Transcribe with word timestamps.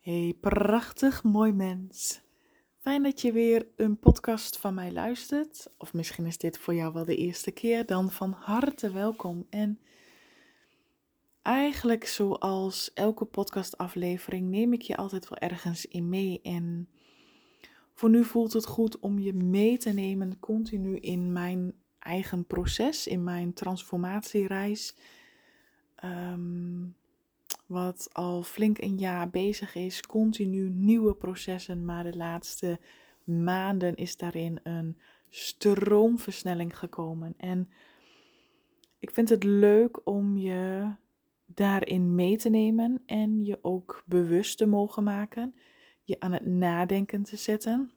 Hey, 0.00 0.34
prachtig 0.40 1.22
mooi 1.22 1.52
mens. 1.52 2.20
Fijn 2.78 3.02
dat 3.02 3.20
je 3.20 3.32
weer 3.32 3.66
een 3.76 3.98
podcast 3.98 4.58
van 4.58 4.74
mij 4.74 4.92
luistert. 4.92 5.70
Of 5.78 5.92
misschien 5.92 6.26
is 6.26 6.38
dit 6.38 6.58
voor 6.58 6.74
jou 6.74 6.92
wel 6.92 7.04
de 7.04 7.16
eerste 7.16 7.50
keer. 7.50 7.86
Dan 7.86 8.10
van 8.10 8.32
harte 8.32 8.92
welkom. 8.92 9.46
En 9.50 9.80
eigenlijk 11.42 12.06
zoals 12.06 12.90
elke 12.94 13.24
podcastaflevering 13.24 14.48
neem 14.48 14.72
ik 14.72 14.82
je 14.82 14.96
altijd 14.96 15.28
wel 15.28 15.38
ergens 15.38 15.86
in 15.86 16.08
mee. 16.08 16.40
En 16.42 16.88
voor 17.94 18.10
nu 18.10 18.24
voelt 18.24 18.52
het 18.52 18.66
goed 18.66 18.98
om 18.98 19.18
je 19.18 19.34
mee 19.34 19.78
te 19.78 19.90
nemen 19.90 20.38
continu 20.38 20.96
in 20.96 21.32
mijn 21.32 21.74
eigen 21.98 22.46
proces, 22.46 23.06
in 23.06 23.24
mijn 23.24 23.52
transformatiereis. 23.52 24.96
Um, 26.04 26.96
wat 27.70 28.08
al 28.12 28.42
flink 28.42 28.78
een 28.78 28.98
jaar 28.98 29.30
bezig 29.30 29.74
is, 29.74 30.00
continu 30.00 30.68
nieuwe 30.68 31.14
processen, 31.14 31.84
maar 31.84 32.04
de 32.04 32.16
laatste 32.16 32.80
maanden 33.24 33.94
is 33.94 34.16
daarin 34.16 34.60
een 34.62 34.98
stroomversnelling 35.28 36.78
gekomen. 36.78 37.34
En 37.36 37.70
ik 38.98 39.10
vind 39.10 39.28
het 39.28 39.44
leuk 39.44 40.06
om 40.06 40.36
je 40.36 40.90
daarin 41.46 42.14
mee 42.14 42.36
te 42.36 42.48
nemen 42.48 43.02
en 43.06 43.44
je 43.44 43.58
ook 43.62 44.02
bewust 44.06 44.58
te 44.58 44.66
mogen 44.66 45.02
maken, 45.02 45.54
je 46.02 46.20
aan 46.20 46.32
het 46.32 46.46
nadenken 46.46 47.22
te 47.22 47.36
zetten, 47.36 47.90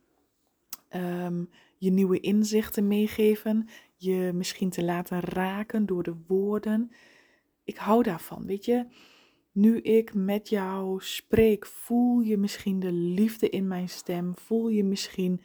um, 0.95 1.49
je 1.77 1.91
nieuwe 1.91 2.19
inzichten 2.19 2.87
meegeven, 2.87 3.67
je 3.95 4.31
misschien 4.33 4.69
te 4.69 4.83
laten 4.83 5.19
raken 5.19 5.85
door 5.85 6.03
de 6.03 6.15
woorden. 6.27 6.91
Ik 7.63 7.77
hou 7.77 8.03
daarvan, 8.03 8.45
weet 8.45 8.65
je 8.65 8.85
nu 9.53 9.81
ik 9.81 10.13
met 10.13 10.49
jou 10.49 11.01
spreek, 11.01 11.65
voel 11.65 12.19
je 12.19 12.37
misschien 12.37 12.79
de 12.79 12.91
liefde 12.91 13.49
in 13.49 13.67
mijn 13.67 13.89
stem, 13.89 14.37
voel 14.37 14.69
je 14.69 14.83
misschien 14.83 15.41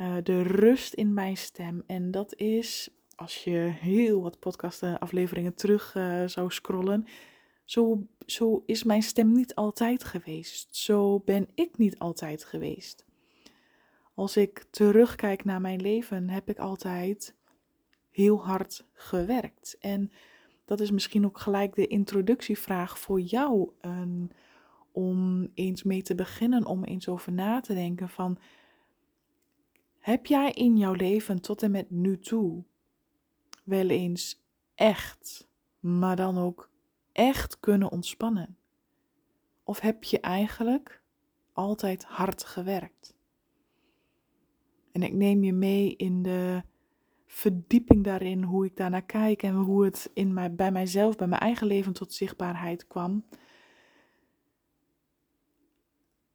uh, 0.00 0.16
de 0.22 0.42
rust 0.42 0.94
in 0.94 1.12
mijn 1.14 1.36
stem. 1.36 1.82
En 1.86 2.10
dat 2.10 2.36
is, 2.36 2.90
als 3.14 3.44
je 3.44 3.72
heel 3.80 4.22
wat 4.22 4.38
podcastafleveringen 4.38 5.54
terug 5.54 5.94
uh, 5.94 6.26
zou 6.26 6.50
scrollen, 6.50 7.06
zo, 7.64 8.06
zo 8.26 8.62
is 8.66 8.82
mijn 8.82 9.02
stem 9.02 9.32
niet 9.32 9.54
altijd 9.54 10.04
geweest. 10.04 10.76
Zo 10.76 11.20
ben 11.20 11.48
ik 11.54 11.78
niet 11.78 11.98
altijd 11.98 12.44
geweest. 12.44 13.04
Als 14.14 14.36
ik 14.36 14.64
terugkijk 14.70 15.44
naar 15.44 15.60
mijn 15.60 15.80
leven, 15.80 16.28
heb 16.28 16.48
ik 16.48 16.58
altijd 16.58 17.34
heel 18.10 18.44
hard 18.44 18.86
gewerkt. 18.92 19.76
En 19.80 20.12
dat 20.72 20.80
is 20.80 20.90
misschien 20.90 21.24
ook 21.24 21.38
gelijk 21.38 21.74
de 21.74 21.86
introductievraag 21.86 22.98
voor 22.98 23.20
jou. 23.20 23.70
om 24.92 25.50
eens 25.54 25.82
mee 25.82 26.02
te 26.02 26.14
beginnen, 26.14 26.66
om 26.66 26.84
eens 26.84 27.08
over 27.08 27.32
na 27.32 27.60
te 27.60 27.74
denken 27.74 28.08
van, 28.08 28.38
heb 29.98 30.26
jij 30.26 30.50
in 30.50 30.76
jouw 30.76 30.92
leven 30.92 31.40
tot 31.40 31.62
en 31.62 31.70
met 31.70 31.90
nu 31.90 32.18
toe 32.18 32.64
wel 33.64 33.88
eens 33.88 34.42
echt, 34.74 35.48
maar 35.80 36.16
dan 36.16 36.38
ook 36.38 36.70
echt 37.12 37.60
kunnen 37.60 37.90
ontspannen? 37.90 38.56
Of 39.64 39.80
heb 39.80 40.04
je 40.04 40.20
eigenlijk 40.20 41.02
altijd 41.52 42.04
hard 42.04 42.44
gewerkt? 42.44 43.16
En 44.92 45.02
ik 45.02 45.12
neem 45.12 45.44
je 45.44 45.52
mee 45.52 45.96
in 45.96 46.22
de 46.22 46.62
verdieping 47.34 48.04
daarin, 48.04 48.42
hoe 48.42 48.64
ik 48.64 48.76
daarnaar 48.76 49.04
kijk 49.04 49.42
en 49.42 49.54
hoe 49.54 49.84
het 49.84 50.10
in 50.14 50.32
mij, 50.32 50.54
bij 50.54 50.72
mijzelf, 50.72 51.16
bij 51.16 51.26
mijn 51.26 51.40
eigen 51.40 51.66
leven 51.66 51.92
tot 51.92 52.12
zichtbaarheid 52.12 52.86
kwam. 52.86 53.24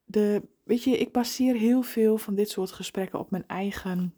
De, 0.06 0.48
weet 0.64 0.84
je, 0.84 0.98
ik 0.98 1.12
baseer 1.12 1.56
heel 1.56 1.82
veel 1.82 2.18
van 2.18 2.36
dit 2.36 2.50
soort 2.50 2.72
gesprekken 2.72 3.20
op 3.20 3.32
mijn 3.32 3.48
eigen 3.48 4.14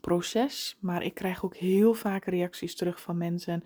proces, 0.00 0.76
maar 0.80 1.02
ik 1.02 1.14
krijg 1.14 1.44
ook 1.44 1.56
heel 1.56 1.94
vaak 1.94 2.24
reacties 2.24 2.76
terug 2.76 3.00
van 3.00 3.16
mensen 3.16 3.64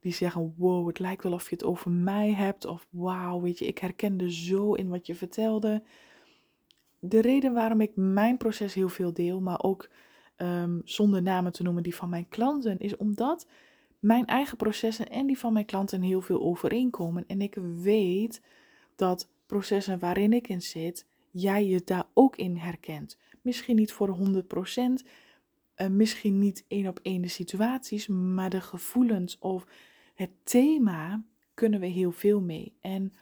die 0.00 0.12
zeggen: 0.12 0.54
Wow, 0.56 0.86
het 0.86 0.98
lijkt 0.98 1.22
wel 1.22 1.32
of 1.32 1.50
je 1.50 1.56
het 1.56 1.64
over 1.64 1.90
mij 1.90 2.32
hebt, 2.32 2.64
of 2.64 2.86
Wauw, 2.90 3.40
weet 3.40 3.58
je, 3.58 3.66
ik 3.66 3.78
herkende 3.78 4.32
zo 4.32 4.72
in 4.72 4.88
wat 4.88 5.06
je 5.06 5.14
vertelde. 5.14 5.82
De 6.98 7.20
reden 7.20 7.52
waarom 7.52 7.80
ik 7.80 7.92
mijn 7.94 8.36
proces 8.36 8.74
heel 8.74 8.88
veel 8.88 9.12
deel, 9.12 9.40
maar 9.40 9.62
ook 9.62 9.88
um, 10.36 10.80
zonder 10.84 11.22
namen 11.22 11.52
te 11.52 11.62
noemen, 11.62 11.82
die 11.82 11.94
van 11.94 12.08
mijn 12.08 12.28
klanten, 12.28 12.78
is 12.78 12.96
omdat 12.96 13.46
mijn 13.98 14.26
eigen 14.26 14.56
processen 14.56 15.10
en 15.10 15.26
die 15.26 15.38
van 15.38 15.52
mijn 15.52 15.64
klanten 15.64 16.02
heel 16.02 16.20
veel 16.20 16.40
overeenkomen. 16.40 17.24
En 17.26 17.40
ik 17.40 17.54
weet 17.82 18.42
dat 18.96 19.28
processen 19.46 19.98
waarin 19.98 20.32
ik 20.32 20.48
in 20.48 20.62
zit, 20.62 21.06
jij 21.30 21.66
je 21.66 21.82
daar 21.84 22.06
ook 22.12 22.36
in 22.36 22.56
herkent. 22.56 23.18
Misschien 23.42 23.76
niet 23.76 23.92
voor 23.92 24.08
100%, 24.08 25.06
uh, 25.76 25.86
misschien 25.88 26.38
niet 26.38 26.64
één 26.68 26.86
op 26.86 26.98
één 27.02 27.22
de 27.22 27.28
situaties, 27.28 28.06
maar 28.06 28.50
de 28.50 28.60
gevoelens 28.60 29.38
of 29.38 29.66
het 30.14 30.30
thema 30.42 31.24
kunnen 31.54 31.80
we 31.80 31.86
heel 31.86 32.12
veel 32.12 32.40
mee. 32.40 32.72
En 32.80 33.12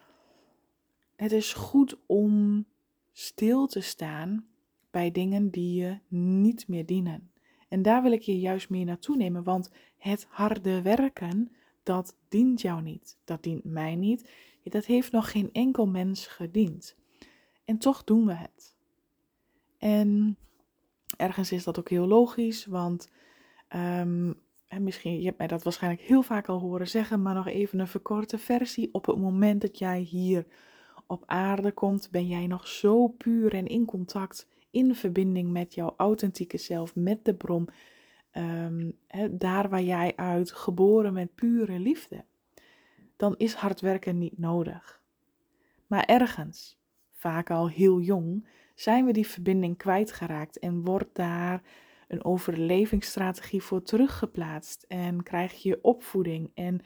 het 1.17 1.33
is 1.33 1.53
goed 1.53 1.97
om 2.07 2.65
stil 3.13 3.67
te 3.67 3.81
staan 3.81 4.47
bij 4.95 5.11
dingen 5.11 5.51
die 5.51 5.81
je 5.81 5.99
niet 6.09 6.69
meer 6.69 6.87
dienen. 6.87 7.31
En 7.69 7.83
daar 7.83 8.03
wil 8.03 8.13
ik 8.13 8.23
je 8.23 8.39
juist 8.39 8.71
meer 8.71 8.85
naartoe 8.85 9.17
nemen, 9.17 9.43
want 9.43 9.71
het 9.99 10.27
harde 10.31 10.83
werken, 10.83 11.53
dat 11.83 12.17
dient 12.29 12.61
jou 12.61 12.83
niet. 12.83 13.19
Dat 13.25 13.43
dient 13.43 13.65
mij 13.65 13.95
niet. 13.97 14.31
Dat 14.63 14.85
heeft 14.85 15.13
nog 15.13 15.31
geen 15.31 15.53
enkel 15.53 15.87
mens 15.87 16.27
gediend. 16.27 16.97
En 17.65 17.79
toch 17.79 18.05
doen 18.05 18.27
we 18.27 18.33
het. 18.33 18.77
En 19.79 20.37
ergens 21.17 21.53
is 21.53 21.65
dat 21.65 21.79
ook 21.79 21.89
heel 21.89 22.07
logisch, 22.07 22.67
want 22.67 23.11
um, 23.77 24.35
misschien, 24.79 25.19
je 25.19 25.27
hebt 25.27 25.39
mij 25.39 25.47
dat 25.47 25.63
waarschijnlijk 25.63 26.03
heel 26.03 26.23
vaak 26.23 26.49
al 26.49 26.61
horen 26.61 26.89
zeggen, 26.89 27.23
maar 27.23 27.35
nog 27.35 27.47
even 27.47 27.79
een 27.79 27.89
verkorte 27.89 28.39
versie. 28.39 28.89
Op 28.93 29.07
het 29.07 29.19
moment 29.19 29.61
dat 29.61 29.79
jij 29.79 30.01
hier 30.01 30.47
op 31.07 31.23
aarde 31.27 31.73
komt, 31.73 32.09
ben 32.11 32.27
jij 32.27 32.47
nog 32.47 32.69
zo 32.69 33.09
puur 33.09 33.55
en 33.55 33.67
in 33.67 33.85
contact 33.85 34.53
in 34.75 34.95
verbinding 34.95 35.51
met 35.51 35.75
jouw 35.75 35.95
authentieke 35.97 36.59
zelf, 36.59 36.95
met 36.95 37.25
de 37.25 37.35
bron. 37.35 37.69
Ehm, 38.31 38.91
daar 39.31 39.69
waar 39.69 39.83
jij 39.83 40.13
uit 40.17 40.53
geboren 40.53 41.13
met 41.13 41.35
pure 41.35 41.79
liefde. 41.79 42.25
Dan 43.17 43.35
is 43.37 43.55
hard 43.55 43.81
werken 43.81 44.19
niet 44.19 44.39
nodig. 44.39 45.03
Maar 45.87 46.05
ergens, 46.05 46.79
vaak 47.13 47.51
al 47.51 47.69
heel 47.69 48.01
jong, 48.01 48.47
zijn 48.75 49.05
we 49.05 49.13
die 49.13 49.27
verbinding 49.27 49.77
kwijtgeraakt 49.77 50.59
en 50.59 50.85
wordt 50.85 51.15
daar 51.15 51.63
een 52.09 52.25
overlevingsstrategie 52.25 53.63
voor 53.63 53.83
teruggeplaatst 53.83 54.85
en 54.89 55.23
krijg 55.23 55.63
je 55.63 55.79
opvoeding 55.83 56.51
en 56.55 56.81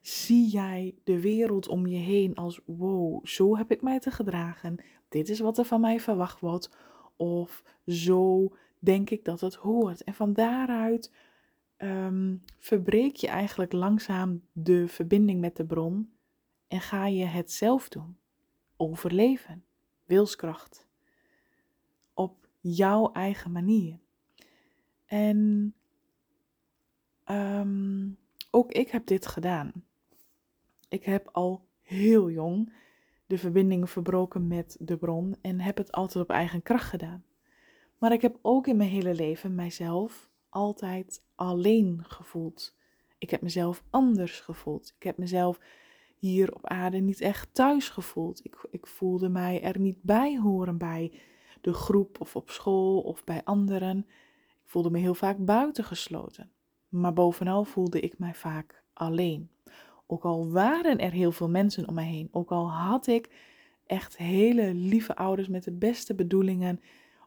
zie 0.00 0.48
jij 0.48 0.94
de 1.04 1.20
wereld 1.20 1.68
om 1.68 1.86
je 1.86 1.98
heen 1.98 2.34
als 2.34 2.60
wow, 2.66 3.26
zo 3.26 3.56
heb 3.56 3.70
ik 3.70 3.82
mij 3.82 3.98
te 3.98 4.10
gedragen. 4.10 4.76
Dit 5.08 5.28
is 5.28 5.40
wat 5.40 5.58
er 5.58 5.64
van 5.64 5.80
mij 5.80 6.00
verwacht 6.00 6.40
wordt 6.40 6.70
of 7.16 7.62
zo 7.86 8.48
denk 8.78 9.10
ik 9.10 9.24
dat 9.24 9.40
het 9.40 9.54
hoort. 9.54 10.04
En 10.04 10.14
van 10.14 10.32
daaruit 10.32 11.12
um, 11.78 12.42
verbreek 12.58 13.16
je 13.16 13.28
eigenlijk 13.28 13.72
langzaam 13.72 14.42
de 14.52 14.88
verbinding 14.88 15.40
met 15.40 15.56
de 15.56 15.64
bron 15.66 16.12
en 16.68 16.80
ga 16.80 17.06
je 17.06 17.24
het 17.24 17.52
zelf 17.52 17.88
doen. 17.88 18.18
Overleven, 18.76 19.64
wilskracht, 20.04 20.86
op 22.14 22.48
jouw 22.60 23.12
eigen 23.12 23.52
manier. 23.52 23.98
En 25.06 25.74
um, 27.30 28.18
ook 28.50 28.72
ik 28.72 28.90
heb 28.90 29.06
dit 29.06 29.26
gedaan. 29.26 29.72
Ik 30.88 31.04
heb 31.04 31.28
al 31.32 31.64
heel 31.82 32.30
jong 32.30 32.72
de 33.26 33.38
verbindingen 33.38 33.88
verbroken 33.88 34.46
met 34.46 34.76
de 34.80 34.96
bron 34.96 35.36
en 35.40 35.60
heb 35.60 35.76
het 35.76 35.92
altijd 35.92 36.24
op 36.24 36.30
eigen 36.30 36.62
kracht 36.62 36.88
gedaan. 36.88 37.24
Maar 37.98 38.12
ik 38.12 38.22
heb 38.22 38.38
ook 38.42 38.66
in 38.66 38.76
mijn 38.76 38.90
hele 38.90 39.14
leven 39.14 39.54
mijzelf 39.54 40.30
altijd 40.48 41.22
alleen 41.34 42.04
gevoeld. 42.06 42.76
Ik 43.18 43.30
heb 43.30 43.40
mezelf 43.42 43.82
anders 43.90 44.40
gevoeld. 44.40 44.94
Ik 44.96 45.02
heb 45.02 45.18
mezelf 45.18 45.60
hier 46.18 46.54
op 46.54 46.66
aarde 46.66 46.98
niet 46.98 47.20
echt 47.20 47.54
thuis 47.54 47.88
gevoeld. 47.88 48.44
Ik, 48.44 48.66
ik 48.70 48.86
voelde 48.86 49.28
mij 49.28 49.62
er 49.62 49.78
niet 49.78 50.02
bij 50.02 50.38
horen 50.38 50.78
bij 50.78 51.20
de 51.60 51.72
groep 51.72 52.20
of 52.20 52.36
op 52.36 52.50
school 52.50 53.00
of 53.00 53.24
bij 53.24 53.44
anderen. 53.44 53.98
Ik 54.64 54.72
voelde 54.72 54.90
me 54.90 54.98
heel 54.98 55.14
vaak 55.14 55.44
buitengesloten. 55.44 56.50
Maar 56.88 57.12
bovenal 57.12 57.64
voelde 57.64 58.00
ik 58.00 58.18
mij 58.18 58.34
vaak 58.34 58.82
alleen. 58.92 59.50
Ook 60.06 60.24
al 60.24 60.50
waren 60.50 60.98
er 60.98 61.12
heel 61.12 61.32
veel 61.32 61.48
mensen 61.48 61.88
om 61.88 61.94
mij 61.94 62.06
heen, 62.06 62.28
ook 62.30 62.50
al 62.50 62.70
had 62.70 63.06
ik 63.06 63.30
echt 63.86 64.16
hele 64.16 64.74
lieve 64.74 65.16
ouders 65.16 65.48
met 65.48 65.64
de 65.64 65.72
beste 65.72 66.14
bedoelingen, 66.14 66.80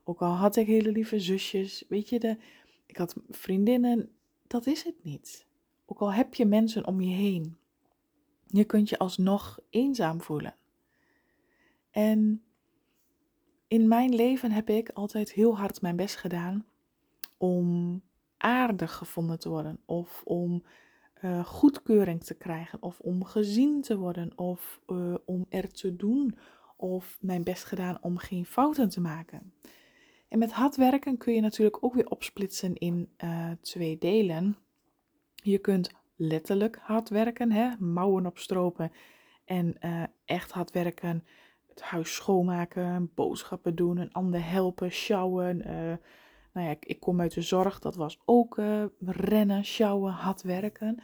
ook 0.03 0.21
al 0.21 0.31
had 0.31 0.55
ik 0.55 0.67
hele 0.67 0.91
lieve 0.91 1.19
zusjes, 1.19 1.85
weet 1.87 2.09
je, 2.09 2.19
de, 2.19 2.37
ik 2.85 2.97
had 2.97 3.15
vriendinnen, 3.29 4.09
dat 4.47 4.67
is 4.67 4.83
het 4.83 5.03
niet. 5.03 5.47
Ook 5.85 5.99
al 5.99 6.13
heb 6.13 6.35
je 6.35 6.45
mensen 6.45 6.87
om 6.87 7.01
je 7.01 7.15
heen, 7.15 7.57
je 8.45 8.63
kunt 8.63 8.89
je 8.89 8.97
alsnog 8.97 9.59
eenzaam 9.69 10.21
voelen. 10.21 10.55
En 11.91 12.43
in 13.67 13.87
mijn 13.87 14.15
leven 14.15 14.51
heb 14.51 14.69
ik 14.69 14.89
altijd 14.89 15.31
heel 15.31 15.57
hard 15.57 15.81
mijn 15.81 15.95
best 15.95 16.15
gedaan 16.15 16.65
om 17.37 18.01
aardig 18.37 18.95
gevonden 18.95 19.39
te 19.39 19.49
worden. 19.49 19.79
Of 19.85 20.21
om 20.25 20.63
uh, 21.21 21.45
goedkeuring 21.45 22.24
te 22.24 22.33
krijgen. 22.33 22.81
Of 22.81 23.00
om 23.00 23.25
gezien 23.25 23.81
te 23.81 23.98
worden. 23.98 24.38
Of 24.38 24.80
uh, 24.88 25.16
om 25.25 25.45
er 25.50 25.71
te 25.71 25.95
doen. 25.95 26.38
Of 26.75 27.18
mijn 27.21 27.44
best 27.44 27.63
gedaan 27.63 27.98
om 28.01 28.18
geen 28.18 28.45
fouten 28.45 28.89
te 28.89 29.01
maken. 29.01 29.54
En 30.27 30.39
met 30.39 30.51
hard 30.51 30.75
werken 30.75 31.18
kun 31.18 31.33
je 31.33 31.42
natuurlijk 31.42 31.83
ook 31.83 31.94
weer 31.94 32.10
opsplitsen 32.10 32.75
in 32.75 33.10
uh, 33.24 33.51
twee 33.62 33.98
delen. 33.98 34.57
Je 35.36 35.57
kunt 35.57 35.92
letterlijk 36.16 36.80
hard 36.81 37.10
werken, 37.10 37.51
hè? 37.51 37.69
mouwen 37.80 38.25
opstropen 38.25 38.92
en 39.45 39.77
echt 40.25 40.51
hard 40.51 40.71
werken. 40.71 41.24
Het 41.68 41.81
huis 41.81 42.13
schoonmaken, 42.13 43.12
boodschappen 43.16 43.75
doen, 43.75 43.98
een 43.98 44.12
ander 44.12 44.50
helpen, 44.50 44.92
sjouwen. 44.92 45.66
Nou 46.53 46.67
ja, 46.67 46.75
ik, 46.79 46.99
kom 46.99 47.21
uit 47.21 47.33
de 47.33 47.41
zorg, 47.41 47.79
dat 47.79 47.95
was 47.95 48.19
ook 48.25 48.57
rennen, 49.05 49.65
sjouwen, 49.65 50.11
hard 50.11 50.41
werken. 50.41 50.99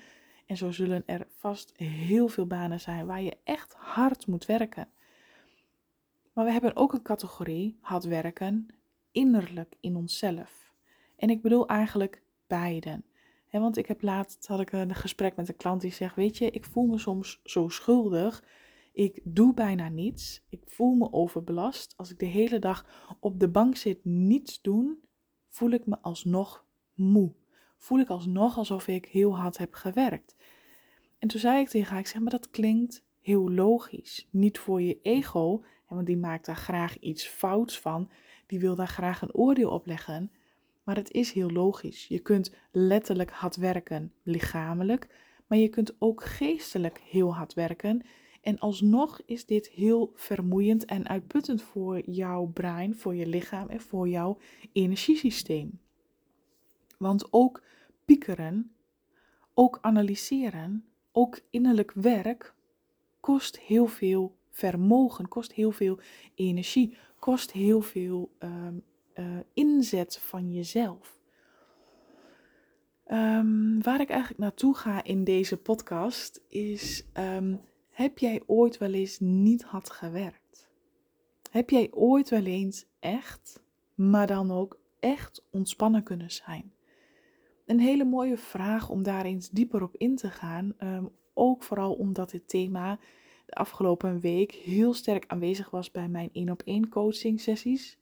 En 0.45 0.57
zo 0.57 0.71
zullen 0.71 1.03
er 1.05 1.27
vast 1.37 1.71
heel 1.77 2.27
veel 2.27 2.47
banen 2.47 2.79
zijn 2.79 3.05
waar 3.05 3.21
je 3.21 3.37
echt 3.43 3.73
hard 3.73 4.27
moet 4.27 4.45
werken. 4.45 4.87
Maar 6.33 6.45
we 6.45 6.51
hebben 6.51 6.75
ook 6.75 6.93
een 6.93 7.01
categorie 7.01 7.77
hard 7.81 8.03
werken 8.03 8.67
innerlijk 9.11 9.75
in 9.79 9.95
onszelf. 9.95 10.73
En 11.15 11.29
ik 11.29 11.41
bedoel 11.41 11.67
eigenlijk 11.67 12.21
beiden. 12.47 13.05
want 13.51 13.77
ik 13.77 13.87
heb 13.87 14.01
laatst 14.01 14.47
had 14.47 14.59
ik 14.59 14.71
een 14.71 14.95
gesprek 14.95 15.35
met 15.35 15.49
een 15.49 15.55
klant 15.55 15.81
die 15.81 15.91
zegt: 15.91 16.15
Weet 16.15 16.37
je, 16.37 16.51
ik 16.51 16.65
voel 16.65 16.85
me 16.85 16.97
soms 16.97 17.39
zo 17.43 17.69
schuldig. 17.69 18.43
Ik 18.93 19.21
doe 19.23 19.53
bijna 19.53 19.89
niets. 19.89 20.45
Ik 20.49 20.61
voel 20.65 20.93
me 20.93 21.11
overbelast. 21.11 21.93
Als 21.97 22.11
ik 22.11 22.19
de 22.19 22.25
hele 22.25 22.59
dag 22.59 22.85
op 23.19 23.39
de 23.39 23.49
bank 23.49 23.75
zit, 23.75 24.05
niets 24.05 24.61
doen, 24.61 24.99
voel 25.55 25.69
ik 25.69 25.85
me 25.85 25.97
alsnog 26.01 26.65
moe. 26.93 27.33
Voel 27.77 27.99
ik 27.99 28.09
alsnog 28.09 28.57
alsof 28.57 28.87
ik 28.87 29.05
heel 29.05 29.37
hard 29.37 29.57
heb 29.57 29.73
gewerkt. 29.73 30.35
En 31.19 31.27
toen 31.27 31.39
zei 31.39 31.59
ik 31.59 31.67
tegen 31.67 31.91
haar: 31.91 31.99
Ik 31.99 32.07
zeg, 32.07 32.21
maar 32.21 32.31
dat 32.31 32.49
klinkt 32.49 33.03
heel 33.21 33.51
logisch. 33.51 34.27
Niet 34.29 34.57
voor 34.59 34.81
je 34.81 34.99
ego, 35.01 35.63
want 35.87 36.05
die 36.05 36.17
maakt 36.17 36.45
daar 36.45 36.55
graag 36.55 36.99
iets 36.99 37.27
fouts 37.27 37.79
van. 37.79 38.09
Die 38.45 38.59
wil 38.59 38.75
daar 38.75 38.87
graag 38.87 39.21
een 39.21 39.33
oordeel 39.33 39.69
op 39.69 39.85
leggen. 39.85 40.31
Maar 40.83 40.95
het 40.95 41.11
is 41.11 41.31
heel 41.31 41.49
logisch. 41.49 42.07
Je 42.07 42.19
kunt 42.19 42.51
letterlijk 42.71 43.31
hard 43.31 43.55
werken, 43.55 44.13
lichamelijk, 44.23 45.07
maar 45.47 45.57
je 45.57 45.69
kunt 45.69 45.95
ook 45.99 46.23
geestelijk 46.23 46.99
heel 46.99 47.35
hard 47.35 47.53
werken. 47.53 48.01
En 48.45 48.59
alsnog 48.59 49.21
is 49.25 49.45
dit 49.45 49.67
heel 49.67 50.11
vermoeiend 50.15 50.85
en 50.85 51.07
uitputtend 51.07 51.61
voor 51.61 52.09
jouw 52.09 52.45
brein, 52.45 52.95
voor 52.95 53.15
je 53.15 53.27
lichaam 53.27 53.67
en 53.69 53.81
voor 53.81 54.07
jouw 54.09 54.37
energiesysteem. 54.71 55.79
Want 56.97 57.33
ook 57.33 57.61
piekeren, 58.05 58.75
ook 59.53 59.77
analyseren, 59.81 60.85
ook 61.11 61.39
innerlijk 61.49 61.91
werk 61.91 62.53
kost 63.19 63.59
heel 63.59 63.87
veel 63.87 64.35
vermogen, 64.49 65.27
kost 65.27 65.53
heel 65.53 65.71
veel 65.71 65.99
energie, 66.35 66.97
kost 67.19 67.51
heel 67.51 67.81
veel 67.81 68.31
um, 68.39 68.83
uh, 69.15 69.25
inzet 69.53 70.17
van 70.17 70.51
jezelf. 70.51 71.19
Um, 73.07 73.81
waar 73.81 74.01
ik 74.01 74.09
eigenlijk 74.09 74.39
naartoe 74.39 74.75
ga 74.75 75.03
in 75.03 75.23
deze 75.23 75.57
podcast 75.57 76.41
is: 76.47 77.05
um, 77.13 77.61
heb 77.95 78.17
jij 78.17 78.41
ooit 78.45 78.77
wel 78.77 78.93
eens 78.93 79.19
niet 79.19 79.63
hard 79.63 79.89
gewerkt? 79.89 80.67
Heb 81.51 81.69
jij 81.69 81.87
ooit 81.91 82.29
wel 82.29 82.45
eens 82.45 82.85
echt, 82.99 83.63
maar 83.93 84.27
dan 84.27 84.51
ook 84.51 84.79
echt 84.99 85.45
ontspannen 85.51 86.03
kunnen 86.03 86.31
zijn? 86.31 86.73
Een 87.65 87.79
hele 87.79 88.03
mooie 88.03 88.37
vraag 88.37 88.89
om 88.89 89.03
daar 89.03 89.25
eens 89.25 89.49
dieper 89.49 89.83
op 89.83 89.95
in 89.97 90.15
te 90.15 90.29
gaan. 90.29 90.73
Um, 90.79 91.09
ook 91.33 91.63
vooral 91.63 91.93
omdat 91.93 92.29
dit 92.29 92.47
thema 92.47 92.99
de 93.45 93.53
afgelopen 93.53 94.19
week 94.19 94.51
heel 94.51 94.93
sterk 94.93 95.23
aanwezig 95.27 95.69
was 95.69 95.91
bij 95.91 96.07
mijn 96.07 96.29
één 96.33 96.49
op 96.49 96.61
één 96.65 96.89
coaching 96.89 97.41
sessies. 97.41 97.97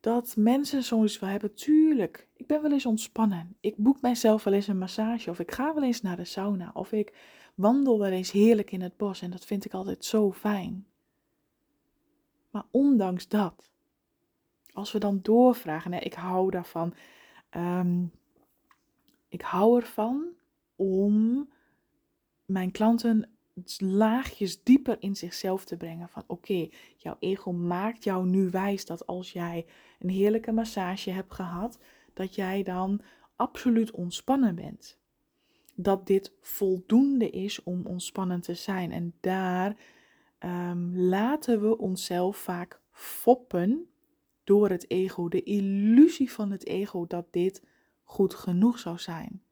Dat 0.00 0.34
mensen 0.36 0.82
zoiets 0.82 1.18
wel 1.18 1.30
hebben, 1.30 1.54
tuurlijk, 1.54 2.28
ik 2.36 2.46
ben 2.46 2.62
wel 2.62 2.72
eens 2.72 2.86
ontspannen. 2.86 3.56
Ik 3.60 3.76
boek 3.76 4.00
mijzelf 4.00 4.44
wel 4.44 4.54
eens 4.54 4.68
een 4.68 4.78
massage 4.78 5.30
of 5.30 5.38
ik 5.38 5.50
ga 5.50 5.74
wel 5.74 5.82
eens 5.82 6.02
naar 6.02 6.16
de 6.16 6.24
sauna 6.24 6.70
of 6.74 6.92
ik 6.92 7.12
wandel 7.54 7.98
wel 7.98 8.10
eens 8.10 8.30
heerlijk 8.30 8.70
in 8.70 8.80
het 8.80 8.96
bos 8.96 9.22
en 9.22 9.30
dat 9.30 9.44
vind 9.44 9.64
ik 9.64 9.74
altijd 9.74 10.04
zo 10.04 10.32
fijn. 10.32 10.86
Maar 12.50 12.64
ondanks 12.70 13.28
dat, 13.28 13.70
als 14.72 14.92
we 14.92 14.98
dan 14.98 15.18
doorvragen, 15.22 15.92
hè, 15.92 15.98
ik 15.98 16.14
hou 16.14 16.50
daarvan, 16.50 16.94
um, 17.50 18.12
ik 19.28 19.40
hou 19.40 19.80
ervan 19.80 20.26
om 20.76 21.48
mijn 22.44 22.70
klanten 22.70 23.28
laagjes 23.78 24.62
dieper 24.62 24.96
in 25.00 25.16
zichzelf 25.16 25.64
te 25.64 25.76
brengen. 25.76 26.08
Van 26.08 26.24
oké, 26.26 26.68
jouw 26.96 27.16
ego 27.18 27.52
maakt 27.52 28.04
jou 28.04 28.26
nu 28.26 28.50
wijs 28.50 28.86
dat 28.86 29.06
als 29.06 29.32
jij 29.32 29.66
een 29.98 30.08
heerlijke 30.08 30.52
massage 30.52 31.10
hebt 31.10 31.34
gehad, 31.34 31.78
dat 32.12 32.34
jij 32.34 32.62
dan 32.62 33.00
absoluut 33.36 33.90
ontspannen 33.90 34.54
bent. 34.54 34.98
Dat 35.74 36.06
dit 36.06 36.32
voldoende 36.40 37.30
is 37.30 37.62
om 37.62 37.86
ontspannen 37.86 38.40
te 38.40 38.54
zijn. 38.54 38.92
En 38.92 39.14
daar 39.20 39.76
um, 40.40 40.96
laten 40.96 41.60
we 41.60 41.78
onszelf 41.78 42.36
vaak 42.36 42.80
foppen 42.92 43.88
door 44.44 44.68
het 44.68 44.90
ego. 44.90 45.28
De 45.28 45.42
illusie 45.42 46.32
van 46.32 46.50
het 46.50 46.66
ego 46.66 47.06
dat 47.06 47.26
dit 47.30 47.62
goed 48.02 48.34
genoeg 48.34 48.78
zou 48.78 48.98
zijn. 48.98 49.42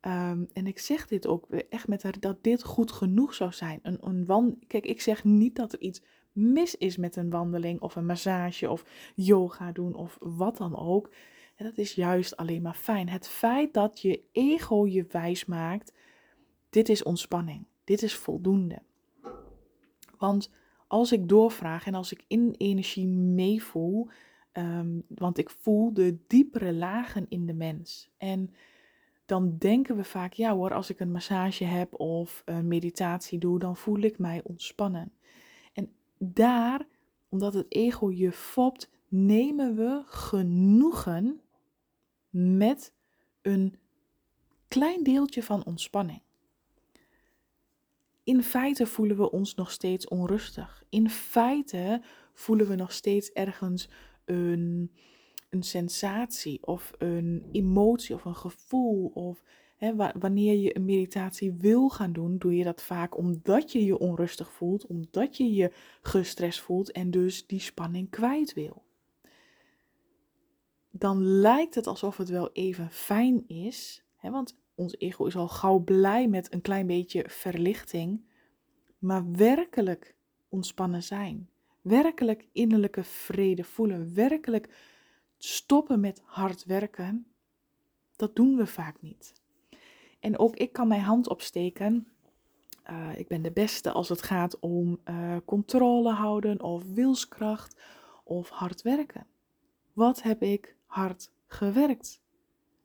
Ehm, 0.00 0.44
en 0.52 0.66
ik 0.66 0.78
zeg 0.78 1.06
dit 1.06 1.26
ook 1.26 1.50
echt 1.50 1.88
met 1.88 2.02
haar, 2.02 2.20
dat 2.20 2.42
dit 2.42 2.64
goed 2.64 2.92
genoeg 2.92 3.34
zou 3.34 3.52
zijn. 3.52 3.78
Een, 3.82 4.26
een 4.26 4.58
Kijk, 4.66 4.86
ik 4.86 5.00
zeg 5.00 5.24
niet 5.24 5.56
dat 5.56 5.72
er 5.72 5.80
iets 5.80 6.02
mis 6.32 6.74
is 6.74 6.96
met 6.96 7.16
een 7.16 7.30
wandeling 7.30 7.80
of 7.80 7.96
een 7.96 8.06
massage 8.06 8.70
of 8.70 8.84
yoga 9.14 9.72
doen 9.72 9.94
of 9.94 10.16
wat 10.20 10.56
dan 10.56 10.76
ook. 10.76 11.10
En 11.58 11.64
dat 11.64 11.78
is 11.78 11.92
juist 11.92 12.36
alleen 12.36 12.62
maar 12.62 12.74
fijn. 12.74 13.08
Het 13.08 13.28
feit 13.28 13.74
dat 13.74 14.00
je 14.00 14.20
ego 14.32 14.86
je 14.86 15.06
wijs 15.08 15.44
maakt, 15.44 15.92
dit 16.70 16.88
is 16.88 17.02
ontspanning. 17.02 17.64
Dit 17.84 18.02
is 18.02 18.14
voldoende. 18.14 18.82
Want 20.18 20.50
als 20.86 21.12
ik 21.12 21.28
doorvraag 21.28 21.86
en 21.86 21.94
als 21.94 22.12
ik 22.12 22.24
in 22.26 22.54
energie 22.56 23.06
meevoel, 23.08 24.08
um, 24.52 25.02
want 25.08 25.38
ik 25.38 25.50
voel 25.50 25.92
de 25.92 26.18
diepere 26.26 26.72
lagen 26.72 27.26
in 27.28 27.46
de 27.46 27.54
mens. 27.54 28.10
En 28.16 28.54
dan 29.26 29.56
denken 29.58 29.96
we 29.96 30.04
vaak, 30.04 30.32
ja 30.32 30.54
hoor, 30.54 30.74
als 30.74 30.90
ik 30.90 31.00
een 31.00 31.12
massage 31.12 31.64
heb 31.64 32.00
of 32.00 32.42
een 32.44 32.68
meditatie 32.68 33.38
doe, 33.38 33.58
dan 33.58 33.76
voel 33.76 33.98
ik 33.98 34.18
mij 34.18 34.40
ontspannen. 34.44 35.12
En 35.72 35.90
daar, 36.18 36.86
omdat 37.28 37.54
het 37.54 37.66
ego 37.68 38.10
je 38.10 38.32
fopt, 38.32 38.90
nemen 39.08 39.76
we 39.76 40.02
genoegen 40.06 41.40
met 42.38 42.92
een 43.42 43.78
klein 44.68 45.02
deeltje 45.02 45.42
van 45.42 45.64
ontspanning. 45.64 46.22
In 48.24 48.42
feite 48.42 48.86
voelen 48.86 49.16
we 49.16 49.30
ons 49.30 49.54
nog 49.54 49.70
steeds 49.70 50.08
onrustig. 50.08 50.82
In 50.88 51.10
feite 51.10 52.02
voelen 52.32 52.68
we 52.68 52.74
nog 52.74 52.92
steeds 52.92 53.32
ergens 53.32 53.88
een 54.24 54.90
een 55.50 55.62
sensatie 55.62 56.66
of 56.66 56.92
een 56.98 57.48
emotie 57.52 58.14
of 58.14 58.24
een 58.24 58.36
gevoel. 58.36 59.10
Of 59.14 59.42
hè, 59.76 59.94
wanneer 60.18 60.54
je 60.54 60.76
een 60.76 60.84
meditatie 60.84 61.52
wil 61.52 61.88
gaan 61.88 62.12
doen, 62.12 62.38
doe 62.38 62.56
je 62.56 62.64
dat 62.64 62.82
vaak 62.82 63.16
omdat 63.16 63.72
je 63.72 63.84
je 63.84 63.98
onrustig 63.98 64.52
voelt, 64.52 64.86
omdat 64.86 65.36
je 65.36 65.52
je 65.52 65.72
gestrest 66.02 66.60
voelt 66.60 66.92
en 66.92 67.10
dus 67.10 67.46
die 67.46 67.60
spanning 67.60 68.10
kwijt 68.10 68.54
wil. 68.54 68.82
Dan 70.98 71.22
lijkt 71.22 71.74
het 71.74 71.86
alsof 71.86 72.16
het 72.16 72.28
wel 72.28 72.52
even 72.52 72.90
fijn 72.90 73.48
is, 73.48 74.04
hè, 74.16 74.30
want 74.30 74.58
ons 74.74 74.96
ego 74.98 75.24
is 75.24 75.36
al 75.36 75.48
gauw 75.48 75.78
blij 75.78 76.28
met 76.28 76.52
een 76.52 76.60
klein 76.60 76.86
beetje 76.86 77.24
verlichting, 77.28 78.26
maar 78.98 79.30
werkelijk 79.32 80.14
ontspannen 80.48 81.02
zijn, 81.02 81.50
werkelijk 81.80 82.48
innerlijke 82.52 83.04
vrede 83.04 83.64
voelen, 83.64 84.14
werkelijk 84.14 84.68
stoppen 85.36 86.00
met 86.00 86.22
hard 86.24 86.64
werken, 86.64 87.26
dat 88.16 88.36
doen 88.36 88.56
we 88.56 88.66
vaak 88.66 89.02
niet. 89.02 89.42
En 90.20 90.38
ook 90.38 90.56
ik 90.56 90.72
kan 90.72 90.88
mijn 90.88 91.00
hand 91.02 91.28
opsteken. 91.28 92.08
Uh, 92.90 93.18
ik 93.18 93.28
ben 93.28 93.42
de 93.42 93.52
beste 93.52 93.92
als 93.92 94.08
het 94.08 94.22
gaat 94.22 94.58
om 94.58 95.00
uh, 95.04 95.36
controle 95.44 96.12
houden 96.12 96.62
of 96.62 96.82
wilskracht 96.94 97.80
of 98.24 98.48
hard 98.48 98.82
werken. 98.82 99.26
Wat 99.92 100.22
heb 100.22 100.42
ik 100.42 100.76
hard 100.88 101.30
gewerkt? 101.46 102.20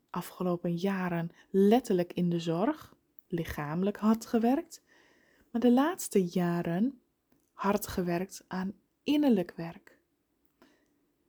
Afgelopen 0.10 0.76
jaren 0.76 1.30
letterlijk 1.50 2.14
in 2.14 2.30
de 2.30 2.40
zorg, 2.40 2.96
lichamelijk 3.28 3.98
hard 3.98 4.26
gewerkt. 4.26 4.82
Maar 5.52 5.62
de 5.62 5.72
laatste 5.72 6.26
jaren 6.26 7.00
hard 7.54 7.88
gewerkt 7.88 8.44
aan 8.48 8.74
innerlijk 9.04 9.54
werk. 9.56 9.98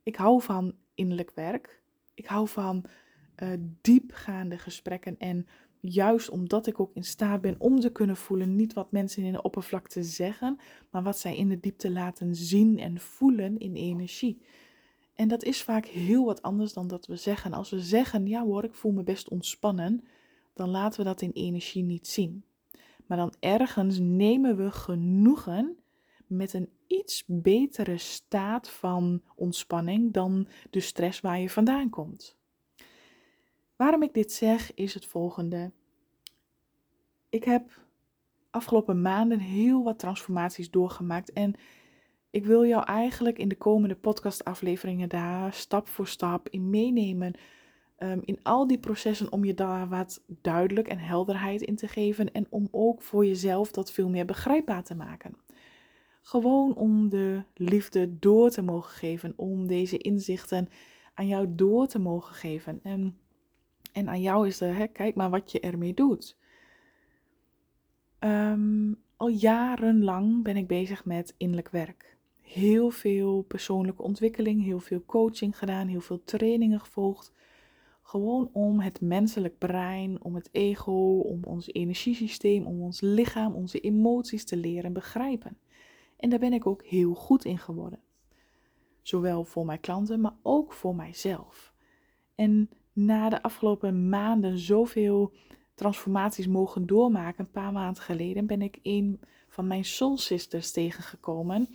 Ik 0.03 0.15
hou 0.15 0.41
van 0.41 0.75
innerlijk 0.93 1.31
werk. 1.31 1.81
Ik 2.13 2.25
hou 2.25 2.47
van 2.47 2.85
uh, 3.43 3.49
diepgaande 3.81 4.57
gesprekken. 4.57 5.17
En 5.17 5.47
juist 5.79 6.29
omdat 6.29 6.67
ik 6.67 6.79
ook 6.79 6.91
in 6.93 7.03
staat 7.03 7.41
ben 7.41 7.55
om 7.57 7.79
te 7.79 7.91
kunnen 7.91 8.17
voelen, 8.17 8.55
niet 8.55 8.73
wat 8.73 8.91
mensen 8.91 9.23
in 9.23 9.31
de 9.31 9.41
oppervlakte 9.41 10.03
zeggen, 10.03 10.59
maar 10.89 11.03
wat 11.03 11.19
zij 11.19 11.37
in 11.37 11.49
de 11.49 11.59
diepte 11.59 11.91
laten 11.91 12.35
zien 12.35 12.79
en 12.79 12.99
voelen 12.99 13.57
in 13.57 13.75
energie. 13.75 14.41
En 15.15 15.27
dat 15.27 15.43
is 15.43 15.63
vaak 15.63 15.85
heel 15.85 16.25
wat 16.25 16.41
anders 16.41 16.73
dan 16.73 16.87
dat 16.87 17.05
we 17.05 17.15
zeggen. 17.15 17.53
Als 17.53 17.69
we 17.69 17.79
zeggen, 17.79 18.27
ja 18.27 18.43
hoor, 18.43 18.63
ik 18.63 18.73
voel 18.73 18.91
me 18.91 19.03
best 19.03 19.29
ontspannen, 19.29 20.03
dan 20.53 20.69
laten 20.69 20.99
we 20.99 21.05
dat 21.05 21.21
in 21.21 21.31
energie 21.31 21.83
niet 21.83 22.07
zien. 22.07 22.43
Maar 23.05 23.17
dan 23.17 23.33
ergens 23.39 23.99
nemen 23.99 24.57
we 24.57 24.71
genoegen 24.71 25.77
met 26.27 26.53
een 26.53 26.69
iets 26.87 27.23
betere 27.27 27.97
staat 27.97 28.69
van 28.69 29.21
ontspanning 29.35 30.13
dan 30.13 30.47
de 30.69 30.79
stress 30.79 31.21
waar 31.21 31.39
je 31.39 31.49
vandaan 31.49 31.89
komt. 31.89 32.37
Waarom 33.75 34.03
ik 34.03 34.13
dit 34.13 34.31
zeg 34.31 34.73
is 34.73 34.93
het 34.93 35.05
volgende. 35.05 35.71
Ik 37.29 37.43
heb 37.43 37.83
afgelopen 38.49 39.01
maanden 39.01 39.39
heel 39.39 39.83
wat 39.83 39.99
transformaties 39.99 40.71
doorgemaakt 40.71 41.31
en 41.33 41.55
ik 42.35 42.45
wil 42.45 42.65
jou 42.65 42.83
eigenlijk 42.83 43.37
in 43.37 43.47
de 43.47 43.57
komende 43.57 43.95
podcastafleveringen 43.95 45.09
daar 45.09 45.53
stap 45.53 45.87
voor 45.87 46.07
stap 46.07 46.49
in 46.49 46.69
meenemen. 46.69 47.33
Um, 47.99 48.21
in 48.25 48.39
al 48.43 48.67
die 48.67 48.79
processen 48.79 49.31
om 49.31 49.45
je 49.45 49.53
daar 49.53 49.89
wat 49.89 50.23
duidelijk 50.27 50.87
en 50.87 50.99
helderheid 50.99 51.61
in 51.61 51.75
te 51.75 51.87
geven 51.87 52.31
en 52.31 52.47
om 52.49 52.67
ook 52.71 53.01
voor 53.01 53.25
jezelf 53.25 53.71
dat 53.71 53.91
veel 53.91 54.09
meer 54.09 54.25
begrijpbaar 54.25 54.83
te 54.83 54.95
maken. 54.95 55.35
Gewoon 56.21 56.75
om 56.75 57.09
de 57.09 57.43
liefde 57.53 58.19
door 58.19 58.49
te 58.49 58.61
mogen 58.61 58.91
geven, 58.91 59.33
om 59.35 59.67
deze 59.67 59.97
inzichten 59.97 60.69
aan 61.13 61.27
jou 61.27 61.55
door 61.55 61.87
te 61.87 61.99
mogen 61.99 62.35
geven. 62.35 62.79
En, 62.83 63.17
en 63.91 64.09
aan 64.09 64.21
jou 64.21 64.47
is 64.47 64.61
er, 64.61 64.75
hè, 64.75 64.87
kijk 64.87 65.15
maar 65.15 65.29
wat 65.29 65.51
je 65.51 65.59
ermee 65.59 65.93
doet. 65.93 66.37
Ehm, 68.19 68.93
al 69.17 69.29
jarenlang 69.29 70.43
ben 70.43 70.57
ik 70.57 70.67
bezig 70.67 71.05
met 71.05 71.33
innerlijk 71.37 71.69
werk. 71.69 72.14
Heel 72.45 72.89
veel 72.89 73.41
persoonlijke 73.41 74.01
ontwikkeling, 74.01 74.63
heel 74.63 74.79
veel 74.79 75.03
coaching 75.05 75.57
gedaan, 75.57 75.87
heel 75.87 76.01
veel 76.01 76.23
trainingen 76.23 76.79
gevolgd. 76.79 77.33
Gewoon 78.01 78.49
om 78.53 78.79
het 78.79 79.01
menselijk 79.01 79.57
brein, 79.57 80.23
om 80.23 80.35
het 80.35 80.49
ego, 80.51 81.19
om 81.19 81.43
ons 81.43 81.67
energiesysteem, 81.67 82.65
om 82.65 82.81
ons 82.81 83.01
lichaam, 83.01 83.53
onze 83.53 83.79
emoties 83.79 84.45
te 84.45 84.57
leren 84.57 84.93
begrijpen. 84.93 85.57
En 86.17 86.29
daar 86.29 86.39
ben 86.39 86.53
ik 86.53 86.67
ook 86.67 86.83
heel 86.83 87.13
goed 87.13 87.45
in 87.45 87.57
geworden. 87.57 87.99
Zowel 89.01 89.43
voor 89.43 89.65
mijn 89.65 89.79
klanten, 89.79 90.21
maar 90.21 90.35
ook 90.41 90.73
voor 90.73 90.95
mijzelf. 90.95 91.73
En 92.35 92.69
na 92.93 93.29
de 93.29 93.41
afgelopen 93.41 94.09
maanden 94.09 94.57
zoveel 94.57 95.33
transformaties 95.73 96.47
mogen 96.47 96.85
doormaken, 96.85 97.45
een 97.45 97.51
paar 97.51 97.71
maanden 97.71 98.03
geleden 98.03 98.45
ben 98.45 98.61
ik 98.61 98.79
een 98.83 99.19
van 99.47 99.67
mijn 99.67 99.85
soul 99.85 100.17
sisters 100.17 100.71
tegengekomen. 100.71 101.67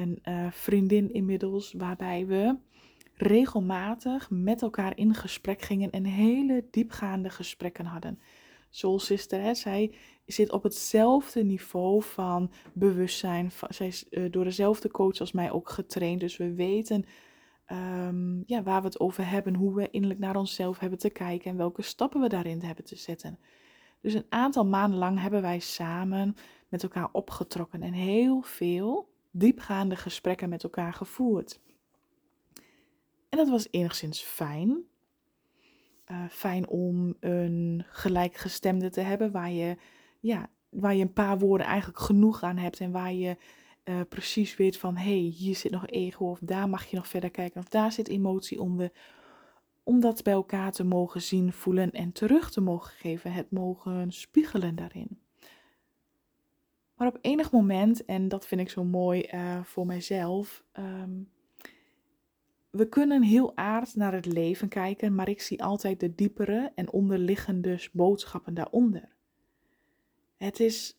Een 0.00 0.18
uh, 0.24 0.46
vriendin 0.50 1.12
inmiddels, 1.12 1.72
waarbij 1.72 2.26
we 2.26 2.56
regelmatig 3.14 4.30
met 4.30 4.62
elkaar 4.62 4.96
in 4.96 5.14
gesprek 5.14 5.62
gingen 5.62 5.90
en 5.90 6.04
hele 6.04 6.64
diepgaande 6.70 7.30
gesprekken 7.30 7.84
hadden. 7.84 8.20
Soul 8.70 8.98
Sister, 8.98 9.40
hè, 9.40 9.54
zij 9.54 9.94
zit 10.26 10.52
op 10.52 10.62
hetzelfde 10.62 11.44
niveau 11.44 12.02
van 12.02 12.50
bewustzijn. 12.72 13.50
zij 13.68 13.86
is 13.86 14.06
uh, 14.10 14.30
door 14.30 14.44
dezelfde 14.44 14.90
coach 14.90 15.20
als 15.20 15.32
mij 15.32 15.50
ook 15.50 15.70
getraind. 15.70 16.20
Dus 16.20 16.36
we 16.36 16.54
weten 16.54 17.04
um, 17.72 18.42
ja, 18.46 18.62
waar 18.62 18.80
we 18.80 18.86
het 18.86 19.00
over 19.00 19.30
hebben, 19.30 19.54
hoe 19.54 19.74
we 19.74 19.90
innerlijk 19.90 20.20
naar 20.20 20.36
onszelf 20.36 20.78
hebben 20.78 20.98
te 20.98 21.10
kijken 21.10 21.50
en 21.50 21.56
welke 21.56 21.82
stappen 21.82 22.20
we 22.20 22.28
daarin 22.28 22.62
hebben 22.62 22.84
te 22.84 22.96
zetten. 22.96 23.38
Dus 24.00 24.14
een 24.14 24.26
aantal 24.28 24.66
maanden 24.66 24.98
lang 24.98 25.20
hebben 25.20 25.42
wij 25.42 25.58
samen 25.58 26.36
met 26.68 26.82
elkaar 26.82 27.08
opgetrokken 27.12 27.82
en 27.82 27.92
heel 27.92 28.40
veel 28.42 29.09
diepgaande 29.30 29.96
gesprekken 29.96 30.48
met 30.48 30.62
elkaar 30.62 30.92
gevoerd. 30.92 31.60
En 33.28 33.38
dat 33.38 33.48
was 33.48 33.68
enigszins 33.70 34.20
fijn. 34.20 34.84
Uh, 36.10 36.24
fijn 36.30 36.68
om 36.68 37.16
een 37.20 37.84
gelijkgestemde 37.88 38.90
te 38.90 39.00
hebben 39.00 39.30
waar 39.30 39.50
je, 39.50 39.76
ja, 40.20 40.48
waar 40.68 40.94
je 40.94 41.02
een 41.02 41.12
paar 41.12 41.38
woorden 41.38 41.66
eigenlijk 41.66 41.98
genoeg 41.98 42.42
aan 42.42 42.56
hebt 42.56 42.80
en 42.80 42.90
waar 42.90 43.12
je 43.12 43.36
uh, 43.84 44.00
precies 44.08 44.56
weet 44.56 44.76
van 44.76 44.96
hé, 44.96 45.20
hey, 45.20 45.30
hier 45.30 45.56
zit 45.56 45.72
nog 45.72 45.86
ego 45.86 46.24
of 46.24 46.38
daar 46.42 46.68
mag 46.68 46.86
je 46.86 46.96
nog 46.96 47.08
verder 47.08 47.30
kijken 47.30 47.60
of 47.60 47.68
daar 47.68 47.92
zit 47.92 48.08
emotie 48.08 48.60
onder. 48.60 48.92
Om 49.82 50.00
dat 50.00 50.22
bij 50.22 50.32
elkaar 50.32 50.72
te 50.72 50.84
mogen 50.84 51.22
zien, 51.22 51.52
voelen 51.52 51.90
en 51.90 52.12
terug 52.12 52.50
te 52.50 52.60
mogen 52.60 52.92
geven, 52.92 53.32
het 53.32 53.50
mogen 53.50 54.12
spiegelen 54.12 54.74
daarin. 54.74 55.18
Maar 57.00 57.08
op 57.08 57.18
enig 57.20 57.50
moment, 57.50 58.04
en 58.04 58.28
dat 58.28 58.46
vind 58.46 58.60
ik 58.60 58.70
zo 58.70 58.84
mooi 58.84 59.28
uh, 59.34 59.64
voor 59.64 59.86
mijzelf, 59.86 60.64
um, 60.78 61.30
we 62.70 62.88
kunnen 62.88 63.22
heel 63.22 63.56
aard 63.56 63.94
naar 63.94 64.12
het 64.12 64.26
leven 64.26 64.68
kijken, 64.68 65.14
maar 65.14 65.28
ik 65.28 65.40
zie 65.40 65.62
altijd 65.62 66.00
de 66.00 66.14
diepere 66.14 66.72
en 66.74 66.92
onderliggende 66.92 67.88
boodschappen 67.92 68.54
daaronder. 68.54 69.08
Het 70.36 70.60
is 70.60 70.96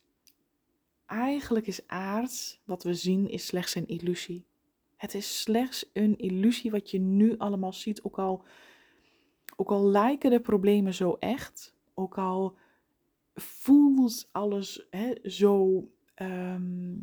eigenlijk 1.06 1.68
is 1.68 1.88
aard, 1.88 2.60
wat 2.64 2.84
we 2.84 2.94
zien, 2.94 3.30
is 3.30 3.46
slechts 3.46 3.76
een 3.76 3.88
illusie. 3.88 4.46
Het 4.96 5.14
is 5.14 5.42
slechts 5.42 5.90
een 5.94 6.18
illusie 6.18 6.72
wat 6.72 6.92
je 6.92 7.00
nu 7.00 7.38
allemaal 7.38 7.74
ziet, 7.74 8.04
ook 8.04 8.20
al, 8.20 8.44
ook 9.56 9.70
al 9.70 9.86
lijken 9.86 10.30
de 10.30 10.40
problemen 10.40 10.94
zo 10.94 11.16
echt, 11.20 11.74
ook 11.94 12.18
al 12.18 12.58
voelt 13.34 14.30
alles 14.32 14.88
hè, 14.90 15.30
zo, 15.30 15.84
ehm, 16.14 16.98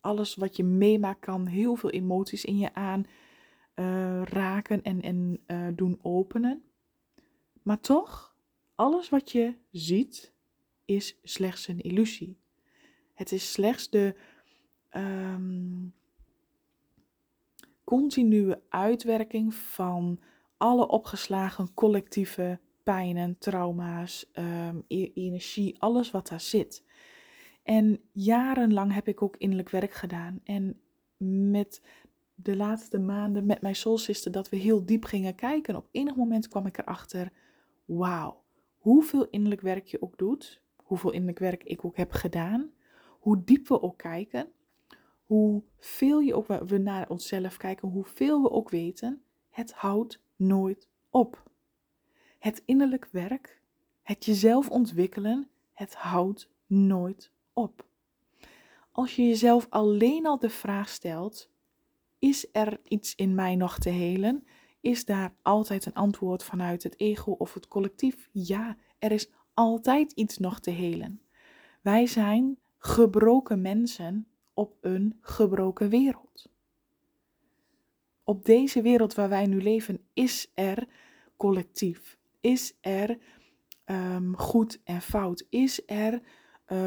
alles 0.00 0.34
wat 0.34 0.56
je 0.56 0.64
meemaakt 0.64 1.20
kan 1.20 1.46
heel 1.46 1.76
veel 1.76 1.90
emoties 1.90 2.44
in 2.44 2.58
je 2.58 2.74
aan 2.74 3.04
uh, 3.74 4.22
raken 4.22 4.82
en, 4.82 5.02
en 5.02 5.40
uh, 5.46 5.68
doen 5.74 5.98
openen. 6.02 6.62
Maar 7.62 7.80
toch, 7.80 8.36
alles 8.74 9.08
wat 9.08 9.32
je 9.32 9.54
ziet, 9.70 10.32
is 10.84 11.18
slechts 11.22 11.68
een 11.68 11.80
illusie. 11.80 12.38
Het 13.14 13.32
is 13.32 13.52
slechts 13.52 13.90
de 13.90 14.14
um, 14.96 15.94
continue 17.84 18.60
uitwerking 18.68 19.54
van 19.54 20.20
alle 20.56 20.88
opgeslagen 20.88 21.74
collectieve 21.74 22.60
pijnen, 22.90 23.38
trauma's, 23.38 24.30
um, 24.34 24.84
energie, 25.14 25.80
alles 25.80 26.10
wat 26.10 26.28
daar 26.28 26.40
zit. 26.40 26.84
En 27.62 28.00
jarenlang 28.12 28.92
heb 28.92 29.08
ik 29.08 29.22
ook 29.22 29.36
innerlijk 29.36 29.70
werk 29.70 29.92
gedaan. 29.92 30.40
En 30.44 30.80
met 31.50 31.82
de 32.34 32.56
laatste 32.56 32.98
maanden 32.98 33.46
met 33.46 33.60
mijn 33.60 33.76
soul 33.76 33.98
sister 33.98 34.32
dat 34.32 34.48
we 34.48 34.56
heel 34.56 34.86
diep 34.86 35.04
gingen 35.04 35.34
kijken. 35.34 35.76
Op 35.76 35.88
enig 35.90 36.16
moment 36.16 36.48
kwam 36.48 36.66
ik 36.66 36.78
erachter, 36.78 37.32
wauw, 37.84 38.42
hoeveel 38.78 39.28
innerlijk 39.28 39.60
werk 39.60 39.86
je 39.86 40.02
ook 40.02 40.18
doet, 40.18 40.62
hoeveel 40.76 41.10
innerlijk 41.10 41.38
werk 41.38 41.64
ik 41.64 41.84
ook 41.84 41.96
heb 41.96 42.12
gedaan, 42.12 42.70
hoe 43.18 43.44
diep 43.44 43.68
we 43.68 43.82
ook 43.82 43.98
kijken, 43.98 44.48
hoeveel 45.26 46.20
je 46.20 46.34
ook 46.34 46.46
we 46.46 46.78
naar 46.78 47.08
onszelf 47.08 47.56
kijken, 47.56 47.88
hoeveel 47.88 48.42
we 48.42 48.50
ook 48.50 48.70
weten, 48.70 49.22
het 49.50 49.72
houdt 49.72 50.22
nooit 50.36 50.88
op. 51.10 51.49
Het 52.40 52.62
innerlijk 52.64 53.08
werk, 53.12 53.60
het 54.02 54.24
jezelf 54.24 54.70
ontwikkelen, 54.70 55.48
het 55.72 55.94
houdt 55.94 56.50
nooit 56.66 57.32
op. 57.52 57.86
Als 58.92 59.16
je 59.16 59.26
jezelf 59.26 59.66
alleen 59.70 60.26
al 60.26 60.38
de 60.38 60.50
vraag 60.50 60.88
stelt: 60.88 61.50
is 62.18 62.48
er 62.52 62.80
iets 62.84 63.14
in 63.14 63.34
mij 63.34 63.56
nog 63.56 63.78
te 63.78 63.88
helen? 63.88 64.46
Is 64.80 65.04
daar 65.04 65.34
altijd 65.42 65.86
een 65.86 65.94
antwoord 65.94 66.44
vanuit 66.44 66.82
het 66.82 67.00
ego 67.00 67.30
of 67.30 67.54
het 67.54 67.68
collectief? 67.68 68.28
Ja, 68.32 68.76
er 68.98 69.12
is 69.12 69.30
altijd 69.54 70.12
iets 70.12 70.38
nog 70.38 70.60
te 70.60 70.70
helen. 70.70 71.22
Wij 71.82 72.06
zijn 72.06 72.58
gebroken 72.78 73.60
mensen 73.60 74.26
op 74.54 74.76
een 74.80 75.18
gebroken 75.20 75.88
wereld. 75.88 76.50
Op 78.24 78.44
deze 78.44 78.82
wereld 78.82 79.14
waar 79.14 79.28
wij 79.28 79.46
nu 79.46 79.62
leven 79.62 80.06
is 80.12 80.50
er 80.54 80.88
collectief, 81.36 82.18
is 82.40 82.76
er 82.80 83.18
um, 83.86 84.36
goed 84.36 84.80
en 84.84 85.00
fout, 85.00 85.46
is 85.48 85.82
er 85.86 86.20
uh, 86.68 86.86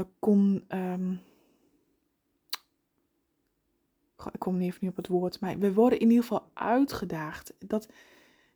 ik 4.32 4.40
kom 4.40 4.58
niet 4.58 4.68
even 4.68 4.80
niet 4.82 4.90
op 4.90 4.98
het 4.98 5.08
woord, 5.08 5.40
maar 5.40 5.58
we 5.58 5.74
worden 5.74 6.00
in 6.00 6.08
ieder 6.10 6.24
geval 6.24 6.50
uitgedaagd 6.54 7.54
dat 7.60 7.90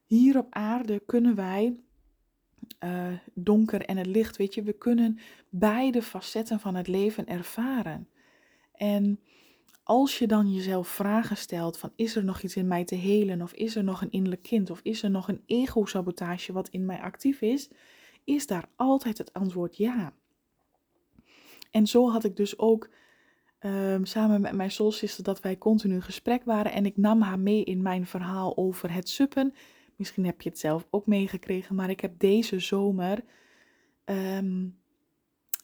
hier 0.05 0.37
op 0.37 0.47
aarde 0.49 0.99
kunnen 1.05 1.35
wij 1.35 1.79
uh, 2.83 3.13
donker 3.33 3.81
en 3.81 3.97
het 3.97 4.05
licht, 4.05 4.37
weet 4.37 4.53
je, 4.53 4.63
we 4.63 4.73
kunnen 4.73 5.19
beide 5.49 6.01
facetten 6.01 6.59
van 6.59 6.75
het 6.75 6.87
leven 6.87 7.27
ervaren. 7.27 8.07
En 8.71 9.19
als 9.87 10.17
je 10.17 10.27
dan 10.27 10.53
jezelf 10.53 10.87
vragen 10.87 11.37
stelt 11.37 11.77
van 11.77 11.91
is 11.95 12.15
er 12.15 12.23
nog 12.23 12.41
iets 12.41 12.55
in 12.55 12.67
mij 12.67 12.83
te 12.85 12.95
helen 12.95 13.41
of 13.41 13.53
is 13.53 13.75
er 13.75 13.83
nog 13.83 14.01
een 14.01 14.11
innerlijk 14.11 14.41
kind 14.41 14.69
of 14.69 14.79
is 14.83 15.03
er 15.03 15.09
nog 15.09 15.27
een 15.27 15.41
ego-sabotage 15.45 16.53
wat 16.53 16.69
in 16.69 16.85
mij 16.85 17.01
actief 17.01 17.41
is, 17.41 17.69
is 18.23 18.47
daar 18.47 18.69
altijd 18.75 19.17
het 19.17 19.33
antwoord 19.33 19.77
ja. 19.77 20.13
En 21.71 21.87
zo 21.87 22.09
had 22.09 22.23
ik 22.23 22.35
dus 22.35 22.59
ook 22.59 22.89
ehm, 23.59 24.03
samen 24.03 24.41
met 24.41 24.53
mijn 24.53 24.71
soulsister 24.71 25.23
dat 25.23 25.39
wij 25.39 25.57
continu 25.57 25.93
in 25.93 26.01
gesprek 26.01 26.43
waren 26.43 26.71
en 26.71 26.85
ik 26.85 26.97
nam 26.97 27.21
haar 27.21 27.39
mee 27.39 27.63
in 27.63 27.81
mijn 27.81 28.05
verhaal 28.05 28.57
over 28.57 28.93
het 28.93 29.09
suppen. 29.09 29.53
Misschien 29.95 30.25
heb 30.25 30.41
je 30.41 30.49
het 30.49 30.59
zelf 30.59 30.87
ook 30.89 31.05
meegekregen, 31.05 31.75
maar 31.75 31.89
ik 31.89 31.99
heb 31.99 32.19
deze 32.19 32.59
zomer 32.59 33.23
ehm, 34.03 34.65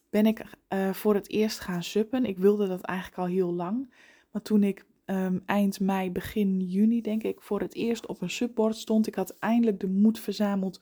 ben 0.10 0.26
ik 0.26 0.46
uh, 0.70 0.94
voor 0.94 1.14
het 1.14 1.30
eerst 1.30 1.60
gaan 1.60 1.84
suppen. 1.84 2.26
Ik 2.26 2.38
wilde 2.38 2.68
dat 2.68 2.82
eigenlijk 2.82 3.20
al 3.20 3.26
heel 3.26 3.54
lang, 3.54 3.94
maar 4.34 4.42
toen 4.42 4.64
ik 4.64 4.86
um, 5.06 5.44
eind 5.46 5.80
mei, 5.80 6.12
begin 6.12 6.60
juni 6.60 7.02
denk 7.02 7.24
ik 7.24 7.42
voor 7.42 7.60
het 7.60 7.76
eerst 7.76 8.06
op 8.06 8.22
een 8.22 8.30
subbord 8.30 8.76
stond, 8.76 9.08
ik 9.08 9.16
had 9.16 9.38
eindelijk 9.40 9.80
de 9.80 9.88
moed 9.88 10.20
verzameld 10.20 10.82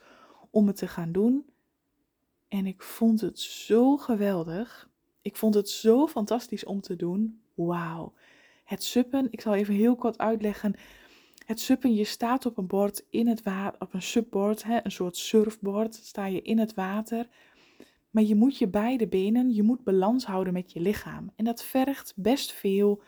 om 0.50 0.67
het 0.67 0.75
te 0.75 0.88
gaan 0.88 1.12
doen. 1.12 1.46
En 2.48 2.65
ik 2.65 2.81
vond 2.81 3.22
het 3.22 3.39
zo 3.39 3.98
geweldig. 3.98 4.89
Ik 5.22 5.36
vond 5.36 5.53
het 5.53 5.70
zo 5.70 6.08
fantastisch 6.08 6.65
om 6.65 6.81
te 6.81 6.96
doen. 6.96 7.41
Wauw. 7.53 8.13
Het 8.63 8.84
suppen, 8.84 9.27
ik 9.31 9.41
zal 9.41 9.53
even 9.53 9.74
heel 9.74 9.96
kort 9.96 10.17
uitleggen. 10.17 10.75
Het 11.46 11.60
suppen, 11.60 11.93
je 11.93 12.03
staat 12.03 12.46
op 12.46 12.58
een 12.58 12.67
bord 12.67 13.05
in 13.10 13.27
het 13.27 13.43
water, 13.43 13.81
op 13.81 13.93
een 13.93 14.01
subbord, 14.01 14.63
hè, 14.63 14.79
een 14.84 14.91
soort 14.91 15.17
surfbord, 15.17 15.96
sta 15.96 16.25
je 16.25 16.41
in 16.41 16.60
het 16.60 16.74
water. 16.74 17.27
Maar 18.10 18.24
je 18.24 18.36
moet 18.36 18.58
je 18.58 18.67
beide 18.67 19.08
benen, 19.08 19.53
je 19.53 19.63
moet 19.63 19.84
balans 19.84 20.25
houden 20.25 20.53
met 20.53 20.72
je 20.72 20.79
lichaam. 20.79 21.31
En 21.36 21.46
dat 21.46 21.63
vergt 21.63 22.13
best 22.15 22.51
veel 22.51 23.01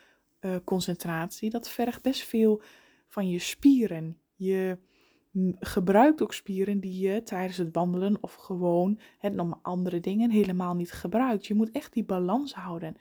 uh, 0.45 0.55
concentratie, 0.63 1.49
dat 1.49 1.69
vergt 1.69 2.01
best 2.01 2.23
veel 2.23 2.61
van 3.07 3.29
je 3.29 3.39
spieren. 3.39 4.17
Je 4.35 4.77
gebruikt 5.59 6.21
ook 6.21 6.33
spieren 6.33 6.79
die 6.79 7.07
je 7.07 7.23
tijdens 7.23 7.57
het 7.57 7.73
wandelen 7.73 8.17
of 8.21 8.33
gewoon 8.33 8.99
het 9.17 9.39
om 9.39 9.59
andere 9.61 9.99
dingen 9.99 10.29
helemaal 10.29 10.75
niet 10.75 10.91
gebruikt. 10.91 11.45
Je 11.45 11.53
moet 11.53 11.71
echt 11.71 11.93
die 11.93 12.03
balans 12.03 12.53
houden. 12.53 12.95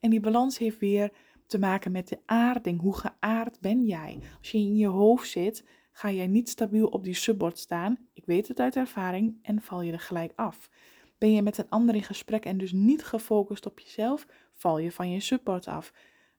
En 0.00 0.10
die 0.10 0.20
balans 0.20 0.58
heeft 0.58 0.78
weer 0.78 1.12
te 1.46 1.58
maken 1.58 1.92
met 1.92 2.08
de 2.08 2.18
aarding. 2.26 2.80
Hoe 2.80 2.96
geaard 2.96 3.60
ben 3.60 3.84
jij? 3.84 4.18
Als 4.38 4.50
je 4.50 4.58
in 4.58 4.76
je 4.76 4.86
hoofd 4.86 5.30
zit, 5.30 5.64
ga 5.92 6.10
jij 6.10 6.26
niet 6.26 6.48
stabiel 6.48 6.86
op 6.86 7.04
die 7.04 7.14
subbord 7.14 7.58
staan. 7.58 7.98
Ik 8.12 8.26
weet 8.26 8.48
het 8.48 8.60
uit 8.60 8.76
ervaring 8.76 9.38
en 9.42 9.62
val 9.62 9.82
je 9.82 9.92
er 9.92 10.00
gelijk 10.00 10.32
af. 10.36 10.70
Ben 11.18 11.32
je 11.32 11.42
met 11.42 11.58
een 11.58 11.68
ander 11.68 11.94
in 11.94 12.02
gesprek 12.02 12.44
en 12.44 12.58
dus 12.58 12.72
niet 12.72 13.04
gefocust 13.04 13.66
op 13.66 13.78
jezelf, 13.78 14.26
val 14.54 14.78
je 14.78 14.92
van 14.92 15.10
je 15.10 15.20
subbord 15.20 15.66
af. 15.66 15.92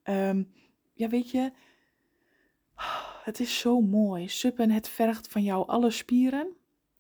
Um, 0.10 0.51
ja, 0.93 1.07
weet 1.07 1.31
je, 1.31 1.51
het 3.24 3.39
is 3.39 3.60
zo 3.60 3.81
mooi. 3.81 4.27
Suppen, 4.27 4.72
het 4.72 4.88
vergt 4.88 5.27
van 5.27 5.43
jou 5.43 5.67
alle 5.67 5.91
spieren. 5.91 6.48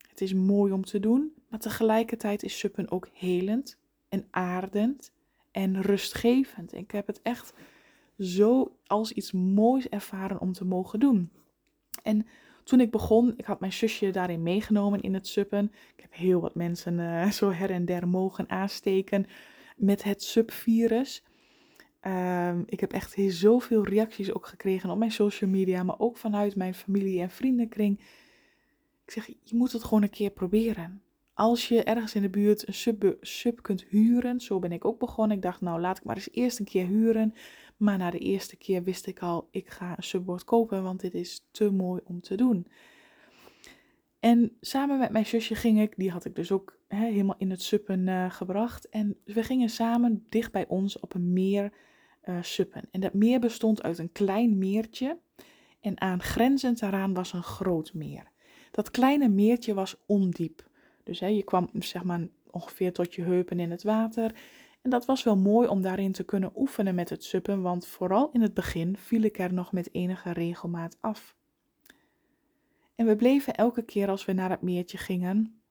Het 0.09 0.21
is 0.21 0.33
mooi 0.33 0.71
om 0.71 0.85
te 0.85 0.99
doen, 0.99 1.33
maar 1.49 1.59
tegelijkertijd 1.59 2.43
is 2.43 2.59
suppen 2.59 2.91
ook 2.91 3.07
helend 3.13 3.77
en 4.09 4.27
aardend 4.31 5.11
en 5.51 5.81
rustgevend. 5.81 6.73
Ik 6.73 6.91
heb 6.91 7.07
het 7.07 7.21
echt 7.21 7.53
zo 8.19 8.77
als 8.85 9.11
iets 9.11 9.31
moois 9.31 9.89
ervaren 9.89 10.39
om 10.39 10.53
te 10.53 10.65
mogen 10.65 10.99
doen. 10.99 11.31
En 12.03 12.27
toen 12.63 12.79
ik 12.79 12.91
begon, 12.91 13.33
ik 13.37 13.45
had 13.45 13.59
mijn 13.59 13.73
zusje 13.73 14.09
daarin 14.11 14.43
meegenomen 14.43 15.01
in 15.01 15.13
het 15.13 15.27
suppen. 15.27 15.71
Ik 15.95 16.01
heb 16.01 16.13
heel 16.13 16.41
wat 16.41 16.55
mensen 16.55 16.99
uh, 16.99 17.31
zo 17.31 17.51
her 17.51 17.71
en 17.71 17.85
der 17.85 18.07
mogen 18.07 18.49
aansteken 18.49 19.25
met 19.75 20.03
het 20.03 20.23
subvirus. 20.23 21.23
Um, 22.07 22.63
ik 22.65 22.79
heb 22.79 22.91
echt 22.91 23.15
zoveel 23.27 23.83
reacties 23.83 24.33
ook 24.33 24.47
gekregen 24.47 24.89
op 24.89 24.97
mijn 24.97 25.11
social 25.11 25.49
media, 25.49 25.83
maar 25.83 25.99
ook 25.99 26.17
vanuit 26.17 26.55
mijn 26.55 26.73
familie 26.73 27.21
en 27.21 27.29
vriendenkring. 27.29 27.99
Ik 29.05 29.11
zeg, 29.11 29.27
je 29.27 29.55
moet 29.55 29.71
het 29.71 29.83
gewoon 29.83 30.03
een 30.03 30.09
keer 30.09 30.29
proberen. 30.29 31.01
Als 31.33 31.67
je 31.67 31.83
ergens 31.83 32.15
in 32.15 32.21
de 32.21 32.29
buurt 32.29 32.67
een 32.67 32.73
sub, 32.73 33.17
sub 33.21 33.61
kunt 33.61 33.83
huren, 33.83 34.39
zo 34.39 34.59
ben 34.59 34.71
ik 34.71 34.85
ook 34.85 34.99
begonnen. 34.99 35.35
Ik 35.37 35.43
dacht, 35.43 35.61
nou 35.61 35.81
laat 35.81 35.97
ik 35.97 36.03
maar 36.03 36.15
eens 36.15 36.31
eerst 36.31 36.59
een 36.59 36.65
keer 36.65 36.85
huren. 36.85 37.33
Maar 37.77 37.97
na 37.97 38.11
de 38.11 38.19
eerste 38.19 38.55
keer 38.55 38.83
wist 38.83 39.07
ik 39.07 39.19
al, 39.19 39.47
ik 39.51 39.69
ga 39.69 39.97
een 39.97 40.03
subbord 40.03 40.43
kopen, 40.43 40.83
want 40.83 40.99
dit 40.99 41.13
is 41.13 41.47
te 41.51 41.71
mooi 41.71 42.01
om 42.03 42.21
te 42.21 42.35
doen. 42.35 42.67
En 44.19 44.57
samen 44.61 44.99
met 44.99 45.11
mijn 45.11 45.25
zusje 45.25 45.55
ging 45.55 45.81
ik, 45.81 45.93
die 45.97 46.11
had 46.11 46.25
ik 46.25 46.35
dus 46.35 46.51
ook 46.51 46.77
helemaal 46.87 47.35
in 47.37 47.49
het 47.49 47.61
suppen 47.61 48.07
uh, 48.07 48.31
gebracht. 48.31 48.89
En 48.89 49.17
we 49.25 49.43
gingen 49.43 49.69
samen 49.69 50.25
dicht 50.29 50.51
bij 50.51 50.67
ons 50.67 50.99
op 50.99 51.13
een 51.13 51.33
meer 51.33 51.73
uh, 52.25 52.37
suppen. 52.41 52.83
En 52.91 52.99
dat 52.99 53.13
meer 53.13 53.39
bestond 53.39 53.83
uit 53.83 53.97
een 53.97 54.11
klein 54.11 54.57
meertje 54.57 55.17
en 55.81 56.01
aangrenzend 56.01 56.79
daaraan 56.79 57.13
was 57.13 57.33
een 57.33 57.43
groot 57.43 57.93
meer. 57.93 58.31
Dat 58.71 58.91
kleine 58.91 59.29
meertje 59.29 59.73
was 59.73 59.95
ondiep. 60.05 60.69
Dus 61.03 61.19
hè, 61.19 61.27
je 61.27 61.43
kwam 61.43 61.69
zeg 61.73 62.03
maar 62.03 62.27
ongeveer 62.51 62.93
tot 62.93 63.15
je 63.15 63.21
heupen 63.21 63.59
in 63.59 63.71
het 63.71 63.83
water. 63.83 64.35
En 64.81 64.89
dat 64.89 65.05
was 65.05 65.23
wel 65.23 65.37
mooi 65.37 65.67
om 65.67 65.81
daarin 65.81 66.11
te 66.11 66.23
kunnen 66.23 66.51
oefenen 66.55 66.95
met 66.95 67.09
het 67.09 67.23
suppen, 67.23 67.61
want 67.61 67.87
vooral 67.87 68.29
in 68.31 68.41
het 68.41 68.53
begin 68.53 68.97
viel 68.97 69.21
ik 69.21 69.39
er 69.39 69.53
nog 69.53 69.71
met 69.71 69.93
enige 69.93 70.31
regelmaat 70.31 70.97
af. 70.99 71.35
En 72.95 73.05
we 73.05 73.15
bleven 73.15 73.55
elke 73.55 73.81
keer 73.81 74.09
als 74.09 74.25
we 74.25 74.33
naar 74.33 74.49
het 74.49 74.61
meertje 74.61 74.97
gingen, 74.97 75.61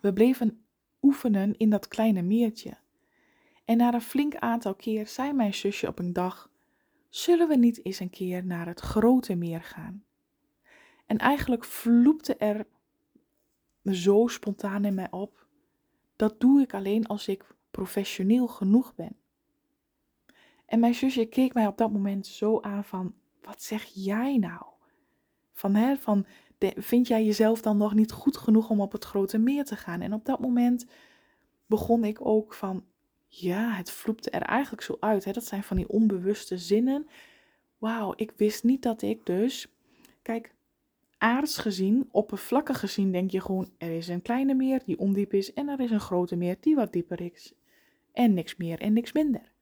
we 0.00 0.12
bleven 0.12 0.64
oefenen 1.02 1.56
in 1.56 1.70
dat 1.70 1.88
kleine 1.88 2.22
meertje. 2.22 2.76
En 3.64 3.76
na 3.76 3.94
een 3.94 4.00
flink 4.00 4.36
aantal 4.36 4.74
keer 4.74 5.06
zei 5.06 5.32
mijn 5.32 5.54
zusje 5.54 5.88
op 5.88 5.98
een 5.98 6.12
dag: 6.12 6.50
Zullen 7.08 7.48
we 7.48 7.56
niet 7.56 7.84
eens 7.84 8.00
een 8.00 8.10
keer 8.10 8.44
naar 8.44 8.66
het 8.66 8.80
grote 8.80 9.34
meer 9.34 9.62
gaan? 9.62 10.04
En 11.06 11.18
eigenlijk 11.18 11.64
vloepte 11.64 12.36
er 12.36 12.66
zo 13.84 14.26
spontaan 14.26 14.84
in 14.84 14.94
mij 14.94 15.10
op: 15.10 15.46
Dat 16.16 16.40
doe 16.40 16.60
ik 16.60 16.74
alleen 16.74 17.06
als 17.06 17.28
ik 17.28 17.54
professioneel 17.70 18.46
genoeg 18.46 18.94
ben. 18.94 19.16
En 20.66 20.80
mijn 20.80 20.94
zusje 20.94 21.24
keek 21.24 21.54
mij 21.54 21.66
op 21.66 21.78
dat 21.78 21.92
moment 21.92 22.26
zo 22.26 22.60
aan 22.60 22.84
van: 22.84 23.14
Wat 23.42 23.62
zeg 23.62 23.84
jij 23.84 24.36
nou? 24.36 24.64
Van, 25.52 25.74
hè, 25.74 25.96
van 25.96 26.26
vind 26.76 27.06
jij 27.06 27.24
jezelf 27.24 27.60
dan 27.60 27.76
nog 27.76 27.94
niet 27.94 28.12
goed 28.12 28.36
genoeg 28.36 28.70
om 28.70 28.80
op 28.80 28.92
het 28.92 29.04
grote 29.04 29.38
meer 29.38 29.64
te 29.64 29.76
gaan? 29.76 30.00
En 30.00 30.12
op 30.12 30.24
dat 30.24 30.40
moment 30.40 30.86
begon 31.66 32.04
ik 32.04 32.26
ook 32.26 32.54
van: 32.54 32.84
ja, 33.40 33.70
het 33.70 33.90
vloepte 33.90 34.30
er 34.30 34.42
eigenlijk 34.42 34.82
zo 34.82 34.96
uit. 35.00 35.24
Hè? 35.24 35.32
Dat 35.32 35.44
zijn 35.44 35.62
van 35.62 35.76
die 35.76 35.88
onbewuste 35.88 36.58
zinnen. 36.58 37.08
Wauw, 37.78 38.12
ik 38.16 38.32
wist 38.36 38.64
niet 38.64 38.82
dat 38.82 39.02
ik 39.02 39.26
dus. 39.26 39.68
Kijk, 40.22 40.54
aards 41.18 41.56
gezien, 41.58 42.08
oppervlakkig 42.10 42.78
gezien, 42.78 43.12
denk 43.12 43.30
je 43.30 43.40
gewoon: 43.40 43.70
er 43.78 43.96
is 43.96 44.08
een 44.08 44.22
kleine 44.22 44.54
meer 44.54 44.82
die 44.84 44.98
ondiep 44.98 45.32
is. 45.32 45.52
En 45.52 45.68
er 45.68 45.80
is 45.80 45.90
een 45.90 46.00
grote 46.00 46.36
meer 46.36 46.56
die 46.60 46.74
wat 46.74 46.92
dieper 46.92 47.20
is. 47.20 47.52
En 48.12 48.34
niks 48.34 48.56
meer 48.56 48.80
en 48.80 48.92
niks 48.92 49.12
minder. 49.12 49.52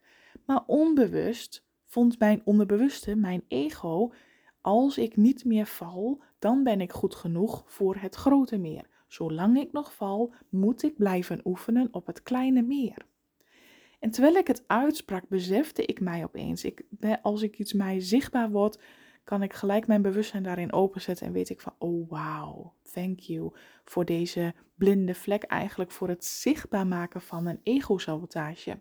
Maar 0.47 0.63
onbewust 0.67 1.65
vond 1.87 2.19
mijn 2.19 2.41
onderbewuste, 2.45 3.15
mijn 3.15 3.43
ego. 3.49 4.13
Als 4.61 4.99
ik 4.99 5.17
niet 5.17 5.45
meer 5.45 5.67
val, 5.67 6.23
dan 6.39 6.63
ben 6.63 6.81
ik 6.81 6.93
goed 6.93 7.15
genoeg 7.15 7.65
voor 7.67 7.97
het 7.97 8.15
grote 8.15 8.59
meer. 8.59 8.89
Zolang 9.09 9.59
ik 9.59 9.73
nog 9.73 9.95
val, 9.95 10.35
moet 10.49 10.83
ik 10.83 10.97
blijven 10.97 11.41
oefenen 11.45 11.89
op 11.91 12.07
het 12.07 12.23
kleine 12.23 12.63
meer. 12.63 13.07
En 14.03 14.11
terwijl 14.11 14.35
ik 14.35 14.47
het 14.47 14.65
uitsprak, 14.67 15.29
besefte 15.29 15.85
ik 15.85 16.01
mij 16.01 16.25
opeens. 16.25 16.65
Ik, 16.65 16.83
als 17.23 17.43
ik 17.43 17.59
iets 17.59 17.73
mij 17.73 18.01
zichtbaar 18.01 18.51
wordt, 18.51 18.79
kan 19.25 19.43
ik 19.43 19.53
gelijk 19.53 19.87
mijn 19.87 20.03
bewustzijn 20.03 20.43
daarin 20.43 20.73
openzetten 20.73 21.27
en 21.27 21.33
weet 21.33 21.49
ik 21.49 21.61
van, 21.61 21.75
oh 21.79 22.09
wow, 22.09 22.73
thank 22.93 23.19
you 23.19 23.53
voor 23.85 24.05
deze 24.05 24.55
blinde 24.75 25.15
vlek, 25.15 25.43
eigenlijk 25.43 25.91
voor 25.91 26.09
het 26.09 26.25
zichtbaar 26.25 26.87
maken 26.87 27.21
van 27.21 27.47
een 27.47 27.61
ego-sabotage. 27.63 28.79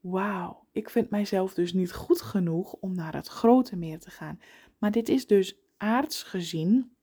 Wauw, 0.00 0.66
ik 0.72 0.90
vind 0.90 1.10
mijzelf 1.10 1.54
dus 1.54 1.72
niet 1.72 1.92
goed 1.92 2.22
genoeg 2.22 2.72
om 2.72 2.94
naar 2.94 3.14
het 3.14 3.28
grote 3.28 3.76
meer 3.76 3.98
te 3.98 4.10
gaan. 4.10 4.40
Maar 4.78 4.90
dit 4.90 5.08
is 5.08 5.26
dus 5.26 5.56
aards 5.76 6.22
gezien, 6.22 6.96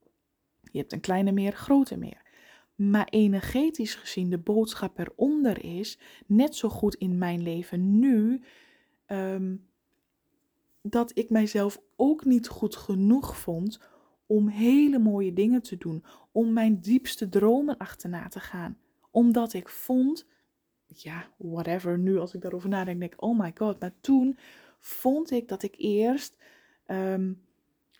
je 0.60 0.78
hebt 0.78 0.92
een 0.92 1.00
kleine 1.00 1.32
meer, 1.32 1.52
grote 1.52 1.96
meer 1.96 2.25
maar 2.76 3.06
energetisch 3.10 3.94
gezien 3.94 4.30
de 4.30 4.38
boodschap 4.38 4.98
eronder 4.98 5.64
is, 5.64 5.98
net 6.26 6.56
zo 6.56 6.68
goed 6.68 6.94
in 6.94 7.18
mijn 7.18 7.42
leven 7.42 7.98
nu, 7.98 8.42
um, 9.06 9.66
dat 10.82 11.10
ik 11.18 11.30
mijzelf 11.30 11.82
ook 11.96 12.24
niet 12.24 12.48
goed 12.48 12.76
genoeg 12.76 13.38
vond 13.38 13.80
om 14.26 14.48
hele 14.48 14.98
mooie 14.98 15.32
dingen 15.32 15.62
te 15.62 15.76
doen, 15.76 16.04
om 16.32 16.52
mijn 16.52 16.80
diepste 16.80 17.28
dromen 17.28 17.76
achterna 17.76 18.28
te 18.28 18.40
gaan. 18.40 18.78
Omdat 19.10 19.52
ik 19.52 19.68
vond, 19.68 20.26
ja, 20.86 21.28
whatever, 21.36 21.98
nu 21.98 22.18
als 22.18 22.34
ik 22.34 22.40
daarover 22.40 22.68
nadenk, 22.68 23.00
denk 23.00 23.14
oh 23.16 23.38
my 23.38 23.52
god, 23.54 23.80
maar 23.80 23.94
toen 24.00 24.38
vond 24.78 25.30
ik 25.30 25.48
dat 25.48 25.62
ik 25.62 25.74
eerst 25.78 26.36
um, 26.86 27.42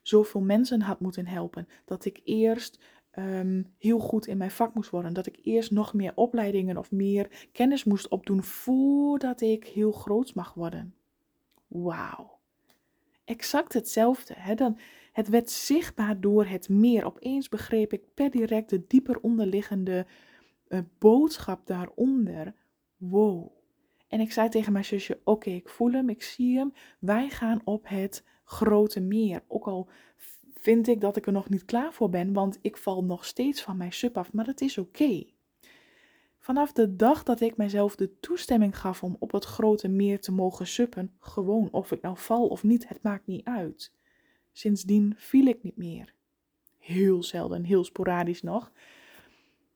zoveel 0.03 0.41
mensen 0.41 0.81
had 0.81 1.01
moeten 1.01 1.27
helpen. 1.27 1.69
Dat 1.85 2.05
ik 2.05 2.21
eerst 2.25 2.79
Ehm, 3.17 3.63
heel 3.79 3.99
goed 3.99 4.27
in 4.27 4.37
mijn 4.37 4.51
vak 4.51 4.75
moest 4.75 4.91
worden. 4.91 5.15
Dat 5.15 5.27
ik 5.27 5.39
eerst 5.43 5.71
nog 5.71 5.95
meer 5.95 6.13
opleidingen 6.15 6.77
of 6.77 6.91
meer 6.91 7.49
kennis 7.53 7.85
moest 7.85 8.09
opdoen 8.09 8.43
voordat 8.43 9.41
ik 9.41 9.67
heel 9.67 9.93
groot 9.93 10.35
mag 10.35 10.55
worden. 10.55 10.95
wauw. 11.67 12.39
Exact 13.25 13.73
hetzelfde. 13.73 14.35
Hè? 14.37 14.55
Dan, 14.55 14.79
het 15.13 15.29
werd 15.29 15.51
zichtbaar 15.51 16.21
door 16.21 16.45
het 16.45 16.69
meer. 16.69 17.05
Opeens 17.05 17.49
begreep 17.49 17.93
ik 17.93 18.03
per 18.15 18.31
direct 18.31 18.71
de 18.71 18.85
dieper 18.87 19.21
onderliggende 19.21 20.07
uh, 20.69 20.79
boodschap 20.99 21.67
daaronder. 21.67 22.55
Wow. 22.97 23.51
En 24.09 24.21
ik 24.21 24.33
zei 24.33 24.49
tegen 24.49 24.73
mijn 24.73 24.85
zusje: 24.85 25.21
Oké, 25.25 25.51
ik 25.51 25.69
voel 25.69 25.93
hem, 25.93 26.09
ik 26.09 26.23
zie 26.23 26.57
hem. 26.57 26.73
Wij 26.99 27.29
gaan 27.29 27.61
op 27.65 27.89
het 27.89 28.25
grote 28.45 29.01
meer. 29.01 29.43
Ook 29.47 29.67
al 29.67 29.89
vind 30.67 30.89
ik 30.89 31.01
dat 31.01 31.17
ik 31.17 31.27
er 31.27 31.33
nog 31.33 31.49
niet 31.49 31.65
klaar 31.65 31.93
voor 31.93 32.11
ben, 32.11 32.33
want 32.33 32.59
ik 32.63 32.77
val 32.77 33.05
nog 33.05 33.25
steeds 33.25 33.63
van 33.63 33.77
mijn 33.77 33.93
sub 33.93 34.17
af, 34.17 34.33
maar 34.33 34.45
dat 34.45 34.61
is 34.61 34.79
oké. 34.79 35.25
Vanaf 36.39 36.73
de 36.73 36.97
dag 36.97 37.23
dat 37.23 37.41
ik 37.41 37.57
mijzelf 37.57 37.97
de 37.97 38.19
toestemming 38.21 38.79
gaf 38.79 39.03
om 39.03 39.17
op 39.19 39.33
het 39.33 39.45
grote 39.45 39.89
meer 39.89 40.21
te 40.21 40.33
mogen 40.33 40.67
suppen, 40.67 41.17
gewoon 41.21 41.69
of 41.71 41.93
ik 41.93 42.03
nou 42.03 42.19
val 42.19 42.47
of 42.47 42.63
niet, 42.63 42.89
het 42.89 43.03
maakt 43.03 43.27
niet 43.27 43.45
uit. 43.45 43.93
Sindsdien 44.53 45.15
viel 45.17 45.47
ik 45.47 45.63
niet 45.63 45.77
meer. 45.77 46.15
Heel 46.79 47.23
zelden, 47.23 47.65
heel 47.65 47.85
sporadisch 47.85 48.43
nog. 48.43 48.73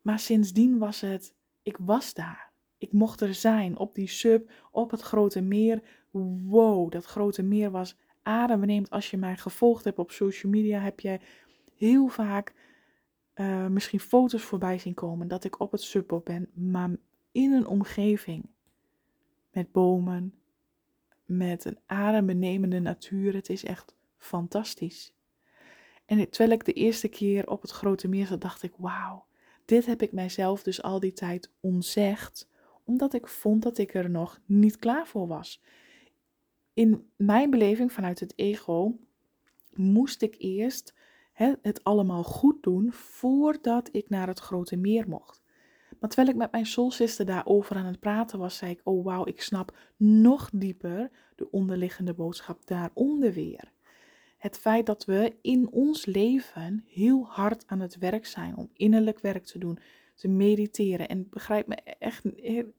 Maar 0.02 0.18
sindsdien 0.18 0.78
was 0.78 1.00
het, 1.00 1.34
ik 1.62 1.76
was 1.80 2.14
daar. 2.14 2.52
Ik 2.78 2.92
mocht 2.92 3.20
er 3.20 3.34
zijn 3.34 3.78
op 3.78 3.94
die 3.94 4.08
sub, 4.08 4.50
op 4.70 4.90
het 4.90 5.00
grote 5.00 5.40
meer. 5.40 5.82
Wow, 6.10 6.90
dat 6.90 7.04
grote 7.04 7.42
meer 7.42 7.70
was 7.70 7.96
adembenemend. 8.30 8.90
Als 8.90 9.10
je 9.10 9.16
mij 9.16 9.36
gevolgd 9.36 9.84
hebt 9.84 9.98
op 9.98 10.10
social 10.10 10.52
media, 10.52 10.80
heb 10.80 11.00
je 11.00 11.20
heel 11.76 12.08
vaak 12.08 12.54
uh, 13.34 13.66
misschien 13.66 14.00
foto's 14.00 14.42
voorbij 14.42 14.78
zien 14.78 14.94
komen 14.94 15.28
dat 15.28 15.44
ik 15.44 15.60
op 15.60 15.72
het 15.72 15.82
sub 15.82 16.20
ben, 16.24 16.48
maar 16.54 16.90
in 17.32 17.52
een 17.52 17.66
omgeving 17.66 18.48
met 19.52 19.72
bomen, 19.72 20.34
met 21.24 21.64
een 21.64 21.78
adembenemende 21.86 22.80
natuur. 22.80 23.34
Het 23.34 23.48
is 23.48 23.64
echt 23.64 23.94
fantastisch. 24.16 25.14
En 26.06 26.30
terwijl 26.30 26.50
ik 26.50 26.64
de 26.64 26.72
eerste 26.72 27.08
keer 27.08 27.48
op 27.48 27.62
het 27.62 27.70
grote 27.70 28.08
meer 28.08 28.26
zat, 28.26 28.40
dacht 28.40 28.62
ik: 28.62 28.72
wauw, 28.76 29.24
dit 29.64 29.86
heb 29.86 30.02
ik 30.02 30.12
mijzelf 30.12 30.62
dus 30.62 30.82
al 30.82 31.00
die 31.00 31.12
tijd 31.12 31.50
ontzegd, 31.60 32.48
omdat 32.84 33.14
ik 33.14 33.26
vond 33.26 33.62
dat 33.62 33.78
ik 33.78 33.94
er 33.94 34.10
nog 34.10 34.40
niet 34.46 34.76
klaar 34.76 35.06
voor 35.06 35.26
was. 35.26 35.62
In 36.80 37.10
mijn 37.16 37.50
beleving 37.50 37.92
vanuit 37.92 38.20
het 38.20 38.32
ego 38.36 38.98
moest 39.74 40.22
ik 40.22 40.34
eerst 40.38 40.94
het 41.62 41.84
allemaal 41.84 42.22
goed 42.22 42.62
doen 42.62 42.92
voordat 42.92 43.88
ik 43.92 44.08
naar 44.08 44.26
het 44.26 44.38
grote 44.38 44.76
meer 44.76 45.08
mocht. 45.08 45.42
Maar 45.98 46.10
terwijl 46.10 46.30
ik 46.30 46.36
met 46.36 46.52
mijn 46.52 46.66
soulsister 46.66 47.26
daarover 47.26 47.76
aan 47.76 47.84
het 47.84 48.00
praten 48.00 48.38
was, 48.38 48.56
zei 48.56 48.70
ik: 48.70 48.80
Oh 48.84 49.04
wauw, 49.04 49.26
ik 49.26 49.42
snap 49.42 49.76
nog 49.96 50.50
dieper 50.52 51.10
de 51.36 51.50
onderliggende 51.50 52.14
boodschap 52.14 52.66
daaronder 52.66 53.32
weer. 53.32 53.72
Het 54.38 54.58
feit 54.58 54.86
dat 54.86 55.04
we 55.04 55.36
in 55.42 55.70
ons 55.70 56.06
leven 56.06 56.84
heel 56.86 57.26
hard 57.28 57.66
aan 57.66 57.80
het 57.80 57.98
werk 57.98 58.26
zijn 58.26 58.56
om 58.56 58.70
innerlijk 58.74 59.20
werk 59.20 59.44
te 59.44 59.58
doen, 59.58 59.78
te 60.14 60.28
mediteren. 60.28 61.08
En 61.08 61.28
begrijp 61.30 61.66
me 61.66 61.74
echt, 61.98 62.24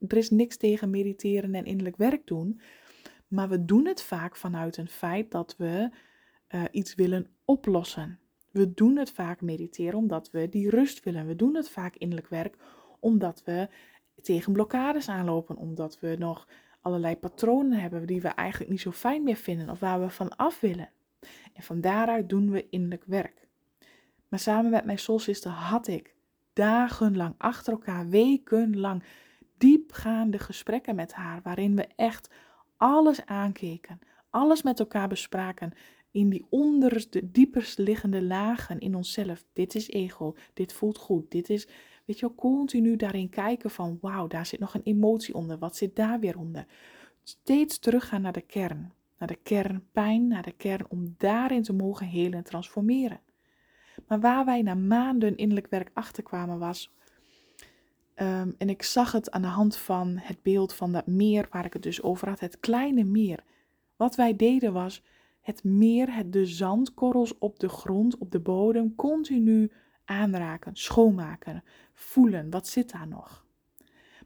er 0.07 0.17
is 0.17 0.29
niks 0.29 0.57
tegen 0.57 0.89
mediteren 0.89 1.55
en 1.55 1.65
innerlijk 1.65 1.97
werk 1.97 2.27
doen. 2.27 2.61
Maar 3.31 3.49
we 3.49 3.65
doen 3.65 3.85
het 3.85 4.03
vaak 4.03 4.35
vanuit 4.35 4.77
een 4.77 4.87
feit 4.87 5.31
dat 5.31 5.55
we 5.57 5.89
uh, 6.49 6.63
iets 6.71 6.95
willen 6.95 7.27
oplossen. 7.45 8.19
We 8.51 8.73
doen 8.73 8.97
het 8.97 9.11
vaak 9.11 9.41
mediteren 9.41 9.99
omdat 9.99 10.31
we 10.31 10.49
die 10.49 10.69
rust 10.69 11.03
willen. 11.03 11.27
We 11.27 11.35
doen 11.35 11.55
het 11.55 11.69
vaak 11.69 11.95
innerlijk 11.95 12.27
werk 12.27 12.57
omdat 12.99 13.41
we 13.45 13.69
tegen 14.21 14.53
blokkades 14.53 15.09
aanlopen, 15.09 15.55
omdat 15.55 15.99
we 15.99 16.15
nog 16.19 16.47
allerlei 16.81 17.15
patronen 17.17 17.79
hebben 17.79 18.05
die 18.05 18.21
we 18.21 18.27
eigenlijk 18.27 18.71
niet 18.71 18.81
zo 18.81 18.91
fijn 18.91 19.23
meer 19.23 19.35
vinden 19.35 19.69
of 19.69 19.79
waar 19.79 20.01
we 20.01 20.09
van 20.09 20.35
af 20.35 20.59
willen. 20.59 20.89
En 21.53 21.63
van 21.63 21.81
daaruit 21.81 22.29
doen 22.29 22.51
we 22.51 22.69
innerlijk 22.69 23.03
werk. 23.05 23.47
Maar 24.27 24.39
samen 24.39 24.71
met 24.71 24.85
mijn 24.85 24.99
soulsister 24.99 25.51
had 25.51 25.87
ik 25.87 26.15
dagenlang 26.53 27.35
achter 27.37 27.73
elkaar, 27.73 28.07
wekenlang, 28.07 29.03
diepgaande 29.57 30.39
gesprekken 30.39 30.95
met 30.95 31.13
haar, 31.13 31.41
waarin 31.43 31.75
we 31.75 31.87
echt 31.95 32.29
alles 32.81 33.25
aankeken, 33.25 33.99
alles 34.29 34.61
met 34.61 34.79
elkaar 34.79 35.07
bespraken 35.07 35.71
in 36.11 36.29
die 36.29 36.45
onderste, 36.49 37.31
diepst 37.31 37.77
liggende 37.77 38.21
lagen 38.21 38.79
in 38.79 38.95
onszelf. 38.95 39.45
Dit 39.53 39.75
is 39.75 39.89
ego, 39.89 40.35
dit 40.53 40.73
voelt 40.73 40.97
goed, 40.97 41.31
dit 41.31 41.49
is, 41.49 41.67
weet 42.05 42.19
je 42.19 42.35
continu 42.35 42.95
daarin 42.95 43.29
kijken 43.29 43.69
van, 43.69 43.97
wauw, 44.01 44.27
daar 44.27 44.45
zit 44.45 44.59
nog 44.59 44.73
een 44.73 44.83
emotie 44.83 45.33
onder, 45.33 45.57
wat 45.57 45.75
zit 45.75 45.95
daar 45.95 46.19
weer 46.19 46.37
onder? 46.37 46.65
Steeds 47.23 47.79
teruggaan 47.79 48.21
naar 48.21 48.31
de 48.31 48.41
kern, 48.41 48.93
naar 49.17 49.27
de 49.27 49.39
kernpijn, 49.43 50.27
naar 50.27 50.43
de 50.43 50.51
kern, 50.57 50.85
om 50.89 51.15
daarin 51.17 51.63
te 51.63 51.73
mogen 51.73 52.07
helen 52.07 52.37
en 52.37 52.43
transformeren. 52.43 53.19
Maar 54.07 54.19
waar 54.19 54.45
wij 54.45 54.61
na 54.61 54.73
maanden 54.73 55.37
innerlijk 55.37 55.67
werk 55.69 55.91
achterkwamen 55.93 56.59
was, 56.59 56.93
um, 58.21 58.55
en 58.57 58.69
ik 58.69 58.83
zag 58.83 59.11
het 59.11 59.31
aan 59.31 59.41
de 59.41 59.47
hand 59.47 59.75
van 59.77 60.17
het 60.17 60.41
beeld 60.41 60.73
van 60.73 60.91
dat 60.91 61.07
meer 61.07 61.47
waar 61.49 61.65
ik 61.65 61.73
het 61.73 61.83
dus 61.83 62.01
over 62.01 62.29
had, 62.29 62.39
het 62.39 62.59
kleine 62.59 63.03
meer. 63.03 63.43
Wat 63.95 64.15
wij 64.15 64.35
deden 64.35 64.73
was, 64.73 65.03
het 65.41 65.63
meer, 65.63 66.15
het, 66.15 66.33
de 66.33 66.45
zandkorrels 66.45 67.37
op 67.37 67.59
de 67.59 67.69
grond, 67.69 68.17
op 68.17 68.31
de 68.31 68.39
bodem, 68.39 68.95
continu 68.95 69.71
aanraken, 70.05 70.75
schoonmaken, 70.75 71.63
voelen. 71.93 72.49
Wat 72.49 72.67
zit 72.67 72.91
daar 72.91 73.07
nog? 73.07 73.45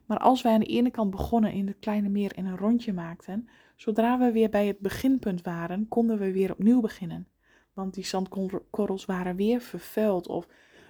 Maar 0.06 0.18
als 0.18 0.42
wij 0.42 0.52
aan 0.52 0.60
de 0.60 0.66
ene 0.66 0.90
kant 0.90 1.10
begonnen 1.10 1.52
in 1.52 1.66
het 1.66 1.78
kleine 1.78 2.08
meer 2.08 2.32
en 2.32 2.46
een 2.46 2.56
rondje 2.56 2.92
maakten, 2.92 3.48
zodra 3.76 4.18
we 4.18 4.32
weer 4.32 4.50
bij 4.50 4.66
het 4.66 4.78
beginpunt 4.78 5.42
waren, 5.42 5.88
konden 5.88 6.18
we 6.18 6.32
weer 6.32 6.52
opnieuw 6.52 6.80
beginnen. 6.80 7.28
Want 7.72 7.94
die 7.94 8.04
zandkorrels 8.04 9.04
waren 9.04 9.36
weer 9.36 9.60
vervuild 9.60 10.26
of 10.28 10.46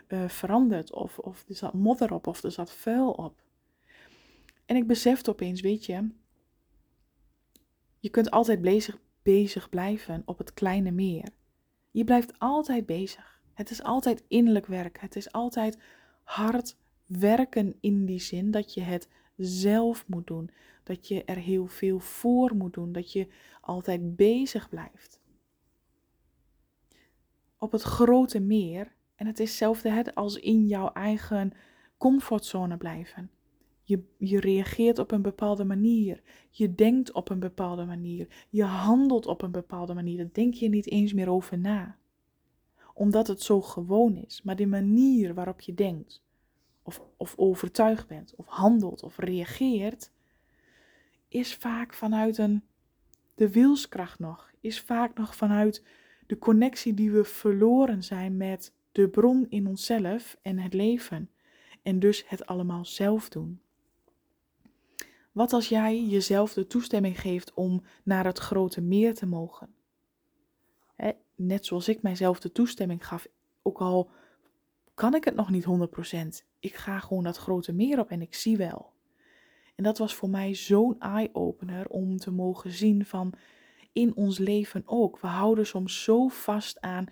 uh, 0.09 0.29
veranderd, 0.29 0.93
of, 0.93 1.19
of 1.19 1.45
er 1.49 1.55
zat 1.55 1.73
modder 1.73 2.13
op, 2.13 2.27
of 2.27 2.43
er 2.43 2.51
zat 2.51 2.73
vuil 2.73 3.11
op. 3.11 3.43
En 4.67 4.77
ik 4.77 4.87
besefte 4.87 5.31
opeens, 5.31 5.61
weet 5.61 5.87
je, 5.87 6.09
je 7.99 8.11
kunt 8.11 8.31
altijd 8.31 8.61
bezig, 8.61 8.99
bezig 9.23 9.69
blijven 9.69 10.23
op 10.25 10.39
het 10.39 10.55
kleine 10.55 10.91
meer. 10.91 11.29
Je 11.91 12.05
blijft 12.05 12.39
altijd 12.39 12.87
bezig. 12.87 13.41
Het 13.55 13.71
is 13.71 13.83
altijd 13.83 14.25
innerlijk 14.29 14.67
werk. 14.67 15.01
Het 15.01 15.17
is 15.17 15.33
altijd 15.33 15.79
hard 16.23 16.77
werken 17.07 17.77
in 17.81 18.07
die 18.07 18.21
zin 18.21 18.51
dat 18.51 18.75
je 18.75 18.81
het 18.81 19.09
zelf 19.37 20.09
moet 20.09 20.27
doen. 20.27 20.51
Dat 20.83 21.09
je 21.09 21.25
er 21.25 21.37
heel 21.37 21.67
veel 21.67 21.99
voor 21.99 22.57
moet 22.57 22.75
doen. 22.75 22.93
Dat 22.93 23.13
je 23.13 23.29
altijd 23.61 24.17
bezig 24.17 24.69
blijft. 24.69 25.21
Op 27.59 27.73
het 27.73 27.83
grote 27.83 28.41
meer, 28.41 28.96
en 29.17 29.27
het 29.27 29.41
is 29.41 29.49
hetzelfde 29.49 30.15
als 30.15 30.39
in 30.39 30.67
jouw 30.67 30.93
eigen 30.93 31.53
comfortzone 31.97 32.77
blijven. 32.77 33.31
Je, 33.83 34.03
je 34.19 34.41
reageert 34.41 34.99
op 34.99 35.11
een 35.11 35.23
bepaalde 35.23 35.65
manier. 35.65 36.23
Je 36.51 36.75
denkt 36.75 37.13
op 37.13 37.31
een 37.31 37.39
bepaalde 37.39 37.85
manier. 37.85 38.29
Je 38.49 38.65
handelt 38.65 39.27
op 39.27 39.43
een 39.43 39.51
bepaalde 39.51 39.95
manier. 39.95 40.17
Daar 40.17 40.33
denk 40.33 40.55
je 40.55 40.69
niet 40.69 40.91
eens 40.91 41.13
meer 41.13 41.31
over 41.31 41.59
na. 41.59 41.97
Omdat 42.95 43.27
het 43.27 43.43
zo 43.43 43.61
gewoon 43.61 44.17
is. 44.17 44.43
Maar 44.43 44.57
de 44.57 44.67
manier 44.67 45.35
waarop 45.35 45.61
je 45.61 45.75
denkt, 45.75 46.23
of, 46.83 47.03
of 47.17 47.35
overtuigd 47.37 48.07
bent, 48.07 48.35
of 48.37 48.47
handelt, 48.47 49.03
of 49.03 49.19
reageert, 49.19 50.11
is 51.29 51.55
vaak 51.55 51.95
vanuit 51.95 52.39
een, 52.39 52.63
de 53.35 53.51
wilskracht 53.51 54.19
nog. 54.19 54.51
Is 54.61 54.81
vaak 54.81 55.19
nog 55.19 55.37
vanuit 55.37 55.85
de 56.27 56.39
connectie 56.39 56.95
die 56.95 57.11
we 57.11 57.25
verloren 57.25 58.03
zijn 58.03 58.37
met 58.37 58.73
de 58.97 59.09
bron 59.09 59.47
in 59.49 59.67
onszelf 59.67 60.37
en 60.43 60.59
het 60.59 60.75
leven. 60.75 61.31
En 61.83 61.99
dus 61.99 62.25
het 62.27 62.47
allemaal 62.47 62.85
zelf 62.85 63.29
doen. 63.29 63.61
Wat 65.33 65.53
als 65.53 65.69
jij 65.69 66.05
jezelf 66.05 66.53
de 66.53 66.67
toestemming 66.67 67.21
geeft 67.21 67.55
om 67.55 67.83
naar 68.03 68.25
het 68.25 68.39
grote 68.39 68.81
meer 68.81 69.15
te 69.15 69.27
mogen? 69.27 69.75
net 71.35 71.67
zoals 71.67 71.89
ik 71.89 72.03
mijzelf 72.03 72.41
de 72.41 72.53
toestemming 72.53 73.07
gaf, 73.07 73.27
ook 73.63 73.79
al 73.79 74.11
kan 74.95 75.15
ik 75.15 75.25
het 75.25 75.35
nog 75.35 75.51
niet 75.51 75.67
100%. 76.43 76.47
Ik 76.59 76.75
ga 76.75 76.99
gewoon 76.99 77.25
dat 77.25 77.37
grote 77.37 77.73
meer 77.73 77.99
op 77.99 78.11
en 78.11 78.23
ik 78.23 78.35
zie 78.35 78.57
wel. 78.57 78.93
En 79.75 79.85
dat 79.85 79.99
was 79.99 80.15
voor 80.15 80.31
mij 80.31 80.55
zo'n 80.55 81.01
eye-opener 81.01 81.89
om 81.89 82.17
te 82.17 82.31
mogen 82.31 82.71
zien 82.71 83.07
van 83.07 83.33
in 83.93 84.15
ons 84.15 84.39
leven 84.39 84.83
ook. 84.87 85.21
We 85.21 85.27
houden 85.27 85.67
soms 85.67 86.03
zo 86.03 86.29
vast 86.29 86.81
aan, 86.81 87.07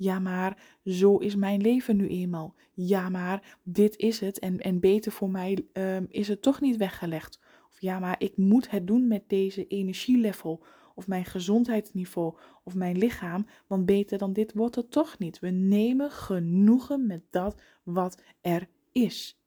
ja 0.00 0.18
maar 0.18 0.78
zo 0.84 1.16
is 1.16 1.36
mijn 1.36 1.60
leven 1.60 1.96
nu 1.96 2.08
eenmaal. 2.08 2.54
Ja 2.72 3.08
maar 3.08 3.58
dit 3.62 3.96
is 3.96 4.20
het 4.20 4.38
en, 4.38 4.58
en 4.58 4.80
beter 4.80 5.12
voor 5.12 5.30
mij 5.30 5.66
um, 5.72 6.06
is 6.08 6.28
het 6.28 6.42
toch 6.42 6.60
niet 6.60 6.76
weggelegd 6.76 7.40
ja, 7.80 7.98
maar 7.98 8.14
ik 8.18 8.36
moet 8.36 8.70
het 8.70 8.86
doen 8.86 9.08
met 9.08 9.28
deze 9.28 9.66
energielevel 9.66 10.62
of 10.94 11.06
mijn 11.06 11.24
gezondheidsniveau 11.24 12.36
of 12.64 12.74
mijn 12.74 12.98
lichaam, 12.98 13.46
want 13.66 13.86
beter 13.86 14.18
dan 14.18 14.32
dit 14.32 14.52
wordt 14.52 14.74
het 14.74 14.90
toch 14.90 15.18
niet. 15.18 15.38
We 15.38 15.50
nemen 15.50 16.10
genoegen 16.10 17.06
met 17.06 17.22
dat 17.30 17.60
wat 17.82 18.22
er 18.40 18.68
is. 18.92 19.38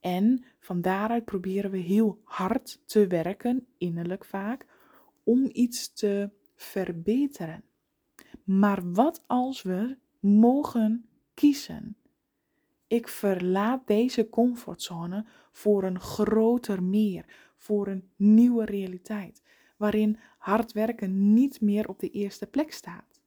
En 0.00 0.44
van 0.60 0.80
daaruit 0.80 1.24
proberen 1.24 1.70
we 1.70 1.78
heel 1.78 2.20
hard 2.24 2.82
te 2.86 3.06
werken, 3.06 3.66
innerlijk 3.78 4.24
vaak, 4.24 4.66
om 5.22 5.48
iets 5.52 5.92
te 5.92 6.30
verbeteren. 6.54 7.64
Maar 8.44 8.92
wat 8.92 9.22
als 9.26 9.62
we 9.62 9.96
mogen 10.20 11.06
kiezen? 11.34 11.96
Ik 12.86 13.08
verlaat 13.08 13.86
deze 13.86 14.28
comfortzone 14.28 15.24
voor 15.52 15.84
een 15.84 16.00
groter 16.00 16.82
meer, 16.82 17.24
voor 17.56 17.86
een 17.86 18.08
nieuwe 18.16 18.64
realiteit, 18.64 19.42
waarin 19.76 20.18
hard 20.38 20.72
werken 20.72 21.32
niet 21.32 21.60
meer 21.60 21.88
op 21.88 21.98
de 21.98 22.10
eerste 22.10 22.46
plek 22.46 22.72
staat. 22.72 23.20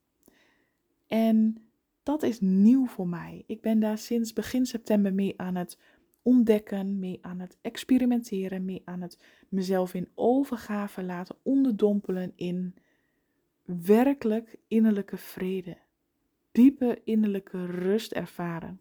En 1.06 1.66
dat 2.02 2.22
is 2.22 2.40
nieuw 2.40 2.86
voor 2.86 3.08
mij. 3.08 3.44
Ik 3.46 3.60
ben 3.60 3.80
daar 3.80 3.98
sinds 3.98 4.32
begin 4.32 4.66
september 4.66 5.14
mee 5.14 5.34
aan 5.36 5.54
het 5.54 5.78
ontdekken, 6.22 6.98
mee 6.98 7.18
aan 7.20 7.40
het 7.40 7.58
experimenteren, 7.60 8.64
mee 8.64 8.82
aan 8.84 9.00
het 9.00 9.18
mezelf 9.48 9.94
in 9.94 10.08
overgave 10.14 11.02
laten 11.02 11.36
onderdompelen 11.42 12.32
in 12.34 12.74
werkelijk 13.66 14.56
innerlijke 14.68 15.16
vrede, 15.16 15.76
diepe 16.52 17.00
innerlijke 17.04 17.66
rust 17.66 18.12
ervaren. 18.12 18.80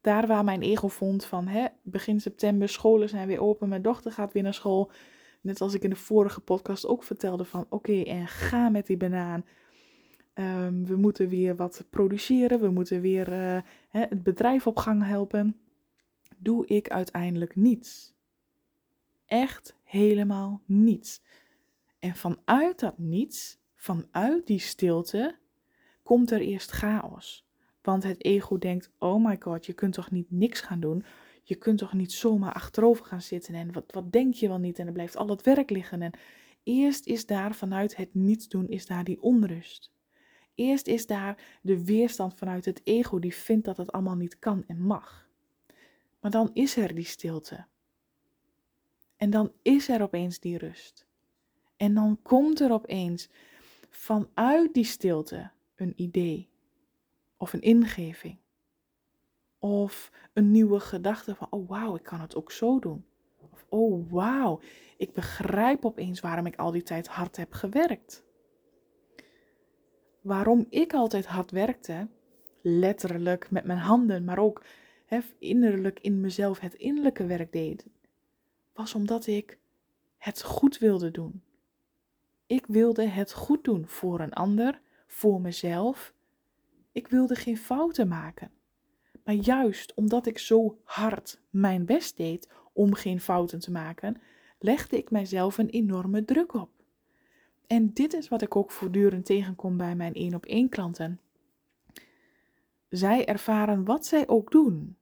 Daar 0.00 0.26
waar 0.26 0.44
mijn 0.44 0.62
ego 0.62 0.88
vond 0.88 1.24
van 1.24 1.46
hè, 1.46 1.66
begin 1.82 2.20
september, 2.20 2.68
scholen 2.68 3.08
zijn 3.08 3.26
weer 3.26 3.40
open, 3.40 3.68
mijn 3.68 3.82
dochter 3.82 4.12
gaat 4.12 4.32
weer 4.32 4.42
naar 4.42 4.54
school. 4.54 4.90
Net 5.40 5.60
als 5.60 5.74
ik 5.74 5.82
in 5.82 5.90
de 5.90 5.96
vorige 5.96 6.40
podcast 6.40 6.86
ook 6.86 7.02
vertelde 7.02 7.44
van 7.44 7.66
oké, 7.68 8.02
en 8.02 8.26
ga 8.26 8.68
met 8.68 8.86
die 8.86 8.96
banaan. 8.96 9.44
Ehm, 10.32 10.84
we 10.84 10.96
moeten 10.96 11.28
weer 11.28 11.56
wat 11.56 11.84
produceren, 11.90 12.60
we 12.60 12.70
moeten 12.70 13.00
weer 13.00 13.32
uh, 13.32 13.60
hè, 13.88 14.00
het 14.00 14.22
bedrijf 14.22 14.66
op 14.66 14.76
gang 14.76 15.04
helpen. 15.04 15.56
Doe 16.36 16.66
ik 16.66 16.88
uiteindelijk 16.88 17.56
niets. 17.56 18.14
Echt 19.26 19.76
helemaal 19.82 20.60
niets. 20.64 21.22
En 21.98 22.16
vanuit 22.16 22.78
dat 22.78 22.98
niets, 22.98 23.58
vanuit 23.74 24.46
die 24.46 24.58
stilte, 24.58 25.38
komt 26.02 26.30
er 26.30 26.40
eerst 26.40 26.70
chaos. 26.70 27.46
Want 27.82 28.02
het 28.02 28.24
ego 28.24 28.58
denkt: 28.58 28.90
oh 28.98 29.24
my 29.24 29.36
god, 29.40 29.66
je 29.66 29.72
kunt 29.72 29.94
toch 29.94 30.10
niet 30.10 30.30
niks 30.30 30.60
gaan 30.60 30.80
doen? 30.80 31.04
Je 31.42 31.54
kunt 31.54 31.78
toch 31.78 31.92
niet 31.92 32.12
zomaar 32.12 32.52
achterover 32.52 33.04
gaan 33.04 33.22
zitten 33.22 33.54
en 33.54 33.72
wat, 33.72 33.84
wat 33.92 34.12
denk 34.12 34.34
je 34.34 34.48
wel 34.48 34.58
niet? 34.58 34.78
En 34.78 34.86
er 34.86 34.92
blijft 34.92 35.16
al 35.16 35.28
het 35.28 35.42
werk 35.42 35.70
liggen. 35.70 36.02
En 36.02 36.12
eerst 36.62 37.06
is 37.06 37.26
daar 37.26 37.54
vanuit 37.54 37.96
het 37.96 38.14
niets 38.14 38.48
doen, 38.48 38.68
is 38.68 38.86
daar 38.86 39.04
die 39.04 39.22
onrust. 39.22 39.92
Eerst 40.54 40.86
is 40.86 41.06
daar 41.06 41.58
de 41.62 41.84
weerstand 41.84 42.34
vanuit 42.34 42.64
het 42.64 42.80
ego 42.84 43.18
die 43.18 43.34
vindt 43.34 43.64
dat 43.64 43.76
het 43.76 43.92
allemaal 43.92 44.16
niet 44.16 44.38
kan 44.38 44.64
en 44.66 44.80
mag. 44.80 45.28
Maar 46.20 46.30
dan 46.30 46.50
is 46.52 46.76
er 46.76 46.94
die 46.94 47.04
stilte. 47.04 47.66
En 49.16 49.30
dan 49.30 49.52
is 49.62 49.88
er 49.88 50.02
opeens 50.02 50.38
die 50.38 50.58
rust. 50.58 51.07
En 51.78 51.94
dan 51.94 52.18
komt 52.22 52.60
er 52.60 52.72
opeens 52.72 53.28
vanuit 53.90 54.74
die 54.74 54.84
stilte 54.84 55.50
een 55.74 55.92
idee 55.96 56.48
of 57.36 57.52
een 57.52 57.60
ingeving 57.60 58.38
of 59.58 60.10
een 60.32 60.50
nieuwe 60.50 60.80
gedachte 60.80 61.34
van 61.34 61.46
oh 61.50 61.68
wauw, 61.68 61.94
ik 61.96 62.02
kan 62.02 62.20
het 62.20 62.36
ook 62.36 62.52
zo 62.52 62.78
doen. 62.78 63.04
Of 63.50 63.66
oh 63.68 64.10
wauw, 64.10 64.60
ik 64.96 65.12
begrijp 65.12 65.84
opeens 65.84 66.20
waarom 66.20 66.46
ik 66.46 66.56
al 66.56 66.70
die 66.70 66.82
tijd 66.82 67.06
hard 67.06 67.36
heb 67.36 67.52
gewerkt. 67.52 68.24
Waarom 70.20 70.66
ik 70.70 70.94
altijd 70.94 71.26
hard 71.26 71.50
werkte, 71.50 72.08
letterlijk 72.62 73.50
met 73.50 73.64
mijn 73.64 73.78
handen, 73.78 74.24
maar 74.24 74.38
ook 74.38 74.64
innerlijk 75.38 76.00
in 76.00 76.20
mezelf 76.20 76.58
het 76.58 76.74
innerlijke 76.74 77.26
werk 77.26 77.52
deed, 77.52 77.86
was 78.72 78.94
omdat 78.94 79.26
ik 79.26 79.58
het 80.16 80.42
goed 80.42 80.78
wilde 80.78 81.10
doen. 81.10 81.42
Ik 82.48 82.66
wilde 82.66 83.06
het 83.06 83.32
goed 83.32 83.64
doen 83.64 83.86
voor 83.86 84.20
een 84.20 84.32
ander, 84.32 84.80
voor 85.06 85.40
mezelf. 85.40 86.12
Ik 86.92 87.08
wilde 87.08 87.34
geen 87.34 87.56
fouten 87.56 88.08
maken. 88.08 88.50
Maar 89.24 89.34
juist 89.34 89.94
omdat 89.94 90.26
ik 90.26 90.38
zo 90.38 90.78
hard 90.84 91.40
mijn 91.50 91.84
best 91.84 92.16
deed 92.16 92.48
om 92.72 92.94
geen 92.94 93.20
fouten 93.20 93.58
te 93.58 93.70
maken, 93.70 94.20
legde 94.58 94.96
ik 94.96 95.10
mijzelf 95.10 95.58
een 95.58 95.68
enorme 95.68 96.24
druk 96.24 96.54
op. 96.54 96.70
En 97.66 97.92
dit 97.92 98.12
is 98.12 98.28
wat 98.28 98.42
ik 98.42 98.56
ook 98.56 98.70
voortdurend 98.70 99.24
tegenkom 99.24 99.76
bij 99.76 99.94
mijn 99.94 100.14
één 100.14 100.34
op 100.34 100.46
één 100.46 100.68
klanten. 100.68 101.20
Zij 102.88 103.26
ervaren 103.26 103.84
wat 103.84 104.06
zij 104.06 104.28
ook 104.28 104.50
doen. 104.50 104.96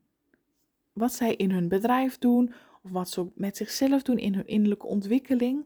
Wat 0.93 1.13
zij 1.13 1.35
in 1.35 1.51
hun 1.51 1.69
bedrijf 1.69 2.19
doen, 2.19 2.53
of 2.83 2.91
wat 2.91 3.11
ze 3.11 3.27
met 3.35 3.57
zichzelf 3.57 4.03
doen 4.03 4.19
in 4.19 4.35
hun 4.35 4.47
innerlijke 4.47 4.87
ontwikkeling. 4.87 5.65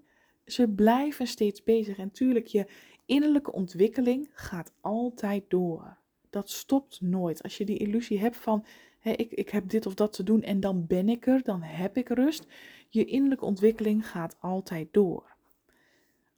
Ze 0.51 0.69
blijven 0.69 1.27
steeds 1.27 1.63
bezig. 1.63 1.99
En 1.99 2.11
tuurlijk, 2.11 2.47
je 2.47 2.67
innerlijke 3.07 3.53
ontwikkeling 3.53 4.29
gaat 4.33 4.73
altijd 4.81 5.45
door. 5.49 5.97
Dat 6.31 6.51
stopt 6.51 7.01
nooit. 7.01 7.43
Als 7.43 7.59
je 7.59 7.65
die 7.65 7.79
illusie 7.79 8.19
hebt 8.19 8.37
van 8.37 8.65
ik, 9.03 9.33
ik 9.33 9.51
heb 9.51 9.69
dit 9.69 9.87
of 9.87 9.95
dat 9.95 10.13
te 10.13 10.23
doen 10.23 10.43
en 10.43 10.61
dan 10.61 10.87
ben 10.87 11.09
ik 11.09 11.27
er, 11.27 11.43
dan 11.43 11.63
heb 11.63 11.97
ik 11.97 12.09
rust. 12.09 12.47
Je 12.89 13.05
innerlijke 13.05 13.45
ontwikkeling 13.45 14.09
gaat 14.09 14.37
altijd 14.41 14.89
door. 14.91 15.37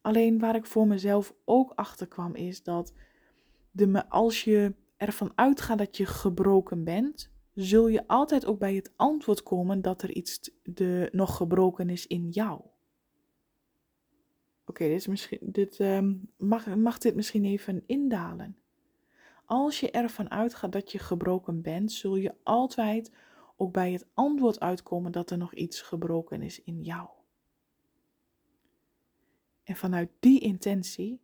Alleen 0.00 0.38
waar 0.38 0.54
ik 0.54 0.66
voor 0.66 0.86
mezelf 0.86 1.34
ook 1.44 1.72
achter 1.74 2.06
kwam 2.06 2.34
is 2.34 2.62
dat 2.62 2.92
de, 3.70 4.08
als 4.08 4.44
je 4.44 4.74
ervan 4.96 5.32
uitgaat 5.34 5.78
dat 5.78 5.96
je 5.96 6.06
gebroken 6.06 6.84
bent, 6.84 7.30
zul 7.54 7.88
je 7.88 8.06
altijd 8.06 8.46
ook 8.46 8.58
bij 8.58 8.74
het 8.74 8.92
antwoord 8.96 9.42
komen 9.42 9.82
dat 9.82 10.02
er 10.02 10.10
iets 10.10 10.50
de, 10.62 11.08
nog 11.12 11.36
gebroken 11.36 11.90
is 11.90 12.06
in 12.06 12.28
jou. 12.28 12.60
Oké, 14.72 14.88
dit, 14.88 15.38
dit 15.40 15.80
ehm, 15.80 16.14
mag, 16.36 16.76
mag 16.76 16.98
dit 16.98 17.14
misschien 17.14 17.44
even 17.44 17.82
indalen. 17.86 18.56
Als 19.44 19.80
je 19.80 19.90
ervan 19.90 20.30
uitgaat 20.30 20.72
dat 20.72 20.92
je 20.92 20.98
gebroken 20.98 21.62
bent, 21.62 21.92
zul 21.92 22.16
je 22.16 22.34
altijd 22.42 23.12
ook 23.56 23.72
bij 23.72 23.92
het 23.92 24.06
antwoord 24.14 24.60
uitkomen 24.60 25.12
dat 25.12 25.30
er 25.30 25.38
nog 25.38 25.54
iets 25.54 25.80
gebroken 25.80 26.42
is 26.42 26.62
in 26.62 26.82
jou. 26.82 27.08
En 29.62 29.76
vanuit 29.76 30.10
die 30.20 30.40
intentie 30.40 31.20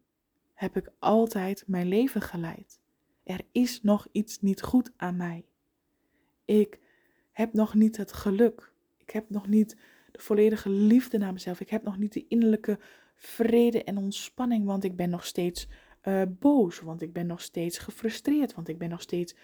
heb 0.55 0.77
ik 0.77 0.91
altijd 0.99 1.65
mijn 1.67 1.89
leven 1.89 2.21
geleid. 2.21 2.81
Er 3.23 3.41
is 3.53 3.83
nog 3.83 4.07
iets 4.13 4.41
niet 4.41 4.63
goed 4.63 4.93
aan 4.97 5.17
mij. 5.17 5.45
Ik 6.45 6.81
heb 7.33 7.53
nog 7.53 7.75
niet 7.75 7.97
het 7.97 8.13
geluk. 8.13 8.73
Ik 8.97 9.11
heb 9.11 9.31
nog 9.31 9.47
niet 9.47 9.77
de 10.13 10.21
volledige 10.21 10.71
liefde 10.71 11.19
naar 11.19 11.33
mezelf. 11.33 11.61
Ik 11.61 11.71
heb 11.71 11.83
nog 11.83 11.99
niet 11.99 12.13
de 12.13 12.25
innerlijke 12.29 12.79
vrede 13.19 13.85
en 13.85 13.97
ontspanning, 13.97 14.65
want 14.65 14.85
ik 14.85 14.97
ben 14.97 15.11
nog 15.11 15.27
steeds 15.27 15.69
uh, 16.03 16.23
boos, 16.29 16.81
want 16.81 17.03
ik 17.03 17.13
ben 17.13 17.27
nog 17.27 17.41
steeds 17.41 17.79
gefrustreerd, 17.79 18.55
want 18.55 18.69
ik 18.69 18.79
ben 18.79 18.89
nog 18.89 19.01
steeds, 19.01 19.35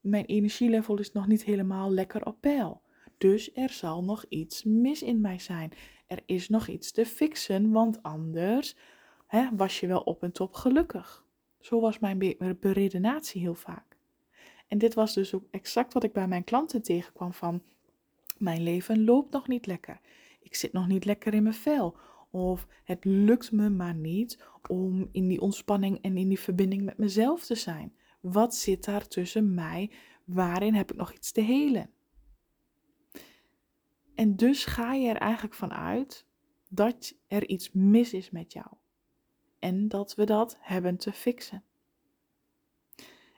mijn 0.00 0.24
energielevel 0.24 0.98
is 0.98 1.12
nog 1.12 1.26
niet 1.26 1.44
helemaal 1.44 1.90
lekker 1.90 2.26
op 2.26 2.36
peil. 2.40 2.82
Dus 3.18 3.54
er 3.54 3.70
zal 3.70 4.04
nog 4.04 4.24
iets 4.28 4.64
mis 4.64 5.02
in 5.02 5.20
mij 5.20 5.38
zijn. 5.38 5.72
Er 6.06 6.22
is 6.26 6.48
nog 6.48 6.68
iets 6.68 6.92
te 6.92 7.06
fixen, 7.06 7.70
want 7.70 8.02
anders 8.02 8.76
hè, 9.26 9.48
was 9.56 9.80
je 9.80 9.86
wel 9.86 10.00
op 10.00 10.22
en 10.22 10.32
top 10.32 10.54
gelukkig. 10.54 11.24
Zo 11.58 11.80
was 11.80 11.98
mijn 11.98 12.36
beredenatie 12.60 13.40
heel 13.40 13.54
vaak. 13.54 13.96
En 14.68 14.78
dit 14.78 14.94
was 14.94 15.14
dus 15.14 15.34
ook 15.34 15.44
exact 15.50 15.92
wat 15.92 16.04
ik 16.04 16.12
bij 16.12 16.28
mijn 16.28 16.44
klanten 16.44 16.82
tegenkwam 16.82 17.32
van 17.32 17.62
mijn 18.38 18.62
leven 18.62 19.04
loopt 19.04 19.32
nog 19.32 19.48
niet 19.48 19.66
lekker. 19.66 20.00
Ik 20.40 20.54
zit 20.54 20.72
nog 20.72 20.86
niet 20.86 21.04
lekker 21.04 21.34
in 21.34 21.42
mijn 21.42 21.54
vel. 21.54 21.96
Of 22.30 22.66
het 22.84 23.04
lukt 23.04 23.52
me 23.52 23.70
maar 23.70 23.94
niet 23.94 24.44
om 24.68 25.08
in 25.12 25.28
die 25.28 25.40
ontspanning 25.40 25.98
en 26.02 26.16
in 26.16 26.28
die 26.28 26.40
verbinding 26.40 26.82
met 26.82 26.98
mezelf 26.98 27.46
te 27.46 27.54
zijn. 27.54 27.94
Wat 28.20 28.54
zit 28.54 28.84
daar 28.84 29.08
tussen 29.08 29.54
mij? 29.54 29.90
Waarin 30.24 30.74
heb 30.74 30.90
ik 30.90 30.96
nog 30.96 31.12
iets 31.12 31.32
te 31.32 31.40
helen? 31.40 31.90
En 34.14 34.36
dus 34.36 34.64
ga 34.64 34.92
je 34.92 35.08
er 35.08 35.16
eigenlijk 35.16 35.54
van 35.54 35.72
uit 35.72 36.26
dat 36.68 37.14
er 37.26 37.48
iets 37.48 37.70
mis 37.72 38.12
is 38.12 38.30
met 38.30 38.52
jou. 38.52 38.66
En 39.58 39.88
dat 39.88 40.14
we 40.14 40.24
dat 40.24 40.56
hebben 40.60 40.96
te 40.96 41.12
fixen. 41.12 41.64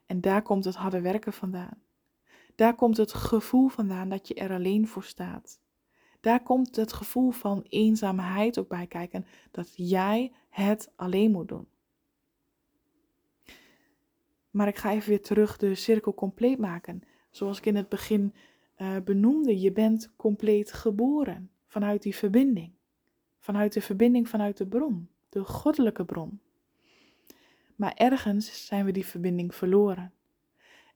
En 0.06 0.20
daar 0.20 0.42
komt 0.42 0.64
het 0.64 0.74
harde 0.74 1.00
werken 1.00 1.32
vandaan. 1.32 1.82
Daar 2.54 2.74
komt 2.74 2.96
het 2.96 3.12
gevoel 3.12 3.68
vandaan 3.68 4.08
dat 4.08 4.28
je 4.28 4.34
er 4.34 4.52
alleen 4.52 4.88
voor 4.88 5.04
staat. 5.04 5.60
Daar 6.22 6.42
komt 6.42 6.76
het 6.76 6.92
gevoel 6.92 7.30
van 7.30 7.64
eenzaamheid 7.68 8.58
ook 8.58 8.68
bij 8.68 8.86
kijken, 8.86 9.26
dat 9.50 9.72
jij 9.76 10.32
het 10.48 10.92
alleen 10.96 11.30
moet 11.30 11.48
doen. 11.48 11.66
Maar 14.50 14.68
ik 14.68 14.76
ga 14.76 14.92
even 14.92 15.08
weer 15.08 15.22
terug 15.22 15.56
de 15.56 15.74
cirkel 15.74 16.14
compleet 16.14 16.58
maken. 16.58 17.02
Zoals 17.30 17.58
ik 17.58 17.66
in 17.66 17.76
het 17.76 17.88
begin 17.88 18.34
uh, 18.78 18.96
benoemde, 19.04 19.60
je 19.60 19.72
bent 19.72 20.12
compleet 20.16 20.72
geboren 20.72 21.50
vanuit 21.66 22.02
die 22.02 22.16
verbinding. 22.16 22.72
Vanuit 23.38 23.72
de 23.72 23.80
verbinding 23.80 24.28
vanuit 24.28 24.56
de 24.56 24.66
bron, 24.66 25.08
de 25.28 25.44
goddelijke 25.44 26.04
bron. 26.04 26.40
Maar 27.76 27.94
ergens 27.94 28.66
zijn 28.66 28.84
we 28.84 28.92
die 28.92 29.06
verbinding 29.06 29.54
verloren. 29.54 30.12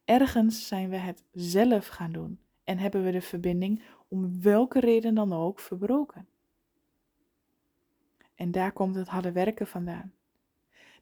Ergens 0.04 0.68
zijn 0.68 0.88
we 0.88 0.96
het 0.96 1.24
zelf 1.32 1.86
gaan 1.86 2.12
doen 2.12 2.38
en 2.66 2.78
hebben 2.78 3.04
we 3.04 3.10
de 3.10 3.20
verbinding 3.20 3.82
om 4.08 4.42
welke 4.42 4.80
reden 4.80 5.14
dan 5.14 5.32
ook 5.32 5.60
verbroken. 5.60 6.28
En 8.34 8.50
daar 8.50 8.72
komt 8.72 8.94
het 8.94 9.08
harde 9.08 9.32
werken 9.32 9.66
vandaan. 9.66 10.12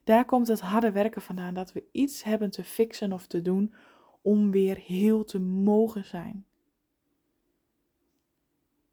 Daar 0.03 0.25
komt 0.25 0.47
het 0.47 0.59
harde 0.59 0.91
werken 0.91 1.21
vandaan 1.21 1.53
dat 1.53 1.73
we 1.73 1.83
iets 1.91 2.23
hebben 2.23 2.51
te 2.51 2.63
fixen 2.63 3.13
of 3.13 3.27
te 3.27 3.41
doen 3.41 3.73
om 4.21 4.51
weer 4.51 4.77
heel 4.77 5.23
te 5.23 5.39
mogen 5.39 6.05
zijn. 6.05 6.45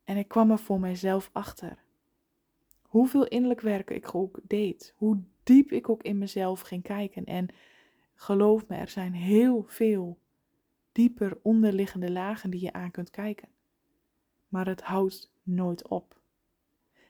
En 0.05 0.17
ik 0.17 0.29
kwam 0.29 0.51
er 0.51 0.59
voor 0.59 0.81
mijzelf 0.81 1.31
achter. 1.33 1.79
Hoeveel 2.83 3.27
innerlijk 3.27 3.61
werken 3.61 3.97
ik 3.97 4.15
ook 4.15 4.39
deed. 4.43 4.95
Hoe 4.97 5.23
diep 5.43 5.73
ik 5.73 5.89
ook 5.89 6.03
in 6.03 6.19
mezelf 6.19 6.61
ging 6.61 6.83
kijken. 6.83 7.25
En 7.25 7.49
geloof 8.15 8.69
me, 8.69 8.77
er 8.77 8.89
zijn 8.89 9.13
heel 9.13 9.65
veel 9.67 10.19
dieper 10.93 11.39
onderliggende 11.43 12.11
lagen 12.11 12.51
die 12.51 12.61
je 12.61 12.73
aan 12.73 12.91
kunt 12.91 13.11
kijken. 13.11 13.49
Maar 14.49 14.67
het 14.67 14.83
houdt 14.83 15.33
nooit 15.43 15.89
op. 15.89 16.21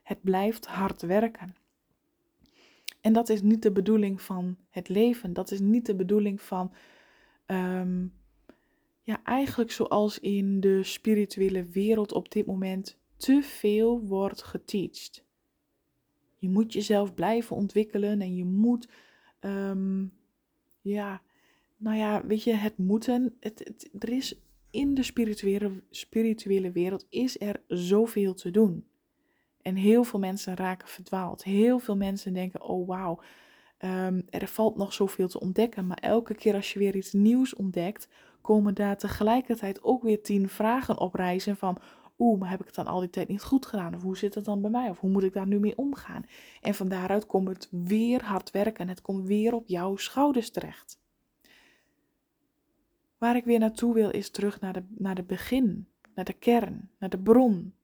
Het 0.02 0.22
blijft 0.22 0.66
hard 0.66 1.02
werken. 1.02 1.56
En 3.00 3.12
dat 3.12 3.28
is 3.28 3.42
niet 3.42 3.62
de 3.62 3.72
bedoeling 3.72 4.22
van 4.22 4.56
het 4.70 4.88
leven. 4.88 5.32
Dat 5.32 5.50
is 5.50 5.60
niet 5.60 5.86
de 5.86 5.94
bedoeling 5.94 6.40
van, 6.40 6.72
ehm, 7.46 8.06
ja, 9.02 9.22
eigenlijk 9.24 9.70
zoals 9.70 10.18
in 10.18 10.60
de 10.60 10.82
spirituele 10.82 11.64
wereld 11.64 12.12
op 12.12 12.32
dit 12.32 12.46
moment 12.46 12.98
te 13.16 13.42
veel 13.42 14.00
wordt 14.00 14.42
geteacht. 14.42 15.24
Je 16.38 16.48
moet 16.48 16.72
jezelf 16.72 17.14
blijven 17.14 17.56
ontwikkelen 17.56 18.20
en 18.20 18.36
je 18.36 18.44
moet, 18.44 18.88
ehm, 19.38 20.06
ja, 20.80 21.22
nou 21.82 21.96
ja, 21.96 22.26
weet 22.26 22.42
je, 22.42 22.54
het 22.54 22.78
moeten. 22.78 23.36
Het, 23.40 23.58
het, 23.64 23.90
er 23.98 24.08
is 24.08 24.40
in 24.70 24.94
de 24.94 25.02
spirituele, 25.02 25.82
spirituele 25.90 26.72
wereld 26.72 27.06
is 27.08 27.40
er 27.40 27.62
zoveel 27.66 28.34
te 28.34 28.50
doen. 28.50 28.86
En 29.62 29.74
heel 29.74 30.04
veel 30.04 30.18
mensen 30.18 30.56
raken 30.56 30.88
verdwaald. 30.88 31.44
Heel 31.44 31.78
veel 31.78 31.96
mensen 31.96 32.32
denken: 32.32 32.62
oh 32.62 32.86
wauw, 32.86 33.20
ehm, 33.78 34.20
er 34.30 34.46
valt 34.46 34.76
nog 34.76 34.92
zoveel 34.92 35.28
te 35.28 35.40
ontdekken. 35.40 35.86
Maar 35.86 35.98
elke 35.98 36.34
keer 36.34 36.54
als 36.54 36.72
je 36.72 36.78
weer 36.78 36.96
iets 36.96 37.12
nieuws 37.12 37.54
ontdekt, 37.54 38.08
komen 38.40 38.74
daar 38.74 38.96
tegelijkertijd 38.96 39.82
ook 39.82 40.02
weer 40.02 40.22
tien 40.22 40.48
vragen 40.48 40.98
op 40.98 41.14
reizen 41.14 41.56
van. 41.56 41.78
Oeh, 42.18 42.40
maar 42.40 42.50
heb 42.50 42.60
ik 42.60 42.66
het 42.66 42.74
dan 42.74 42.86
al 42.86 43.00
die 43.00 43.10
tijd 43.10 43.28
niet 43.28 43.42
goed 43.42 43.66
gedaan? 43.66 43.94
Of 43.94 44.02
hoe 44.02 44.16
zit 44.16 44.34
het 44.34 44.44
dan 44.44 44.60
bij 44.60 44.70
mij? 44.70 44.90
Of 44.90 44.98
hoe 44.98 45.10
moet 45.10 45.22
ik 45.22 45.32
daar 45.32 45.46
nu 45.46 45.58
mee 45.58 45.76
omgaan? 45.76 46.24
En 46.60 46.74
van 46.74 46.88
daaruit 46.88 47.26
komt 47.26 47.48
het 47.48 47.68
weer 47.70 48.24
hard 48.24 48.50
werken. 48.50 48.88
Het 48.88 49.02
komt 49.02 49.26
weer 49.26 49.54
op 49.54 49.66
jouw 49.66 49.96
schouders 49.96 50.50
terecht. 50.50 51.01
Waar 53.22 53.36
ik 53.36 53.44
weer 53.44 53.58
naartoe 53.58 53.94
wil 53.94 54.10
is 54.10 54.30
terug 54.30 54.60
naar 54.60 54.72
de, 54.72 54.84
naar 54.88 55.14
de 55.14 55.22
begin, 55.22 55.88
naar 56.14 56.24
de 56.24 56.32
kern, 56.32 56.90
naar 56.98 57.08
de 57.08 57.18
bron 57.18 57.74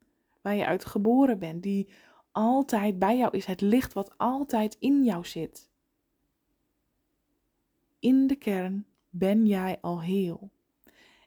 waar 0.40 0.54
je 0.54 0.66
uit 0.66 0.84
geboren 0.84 1.38
bent, 1.38 1.62
die 1.62 1.88
altijd 2.32 2.98
bij 2.98 3.16
jou 3.16 3.36
is, 3.36 3.44
het 3.44 3.60
licht 3.60 3.92
wat 3.92 4.14
altijd 4.16 4.76
in 4.78 5.04
jou 5.04 5.24
zit. 5.26 5.70
In 7.98 8.26
de 8.26 8.36
kern 8.36 8.86
ben 9.10 9.46
jij 9.46 9.78
al 9.80 10.02
heel. 10.02 10.50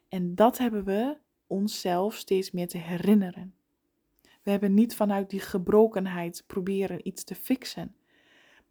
En 0.08 0.34
dat 0.34 0.58
hebben 0.58 0.84
we 0.84 1.16
onszelf 1.46 2.14
steeds 2.14 2.50
meer 2.50 2.68
te 2.68 2.78
herinneren. 2.78 3.54
We 4.42 4.50
hebben 4.50 4.74
niet 4.74 4.94
vanuit 4.94 5.30
die 5.30 5.40
gebrokenheid 5.40 6.44
proberen 6.46 7.08
iets 7.08 7.24
te 7.24 7.34
fixen, 7.34 7.94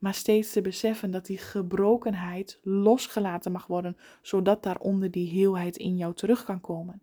maar 0.01 0.13
steeds 0.13 0.51
te 0.51 0.61
beseffen 0.61 1.11
dat 1.11 1.25
die 1.25 1.37
gebrokenheid 1.37 2.59
losgelaten 2.63 3.51
mag 3.51 3.67
worden, 3.67 3.97
zodat 4.21 4.63
daaronder 4.63 5.11
die 5.11 5.29
heelheid 5.29 5.77
in 5.77 5.97
jou 5.97 6.13
terug 6.13 6.43
kan 6.43 6.61
komen 6.61 7.01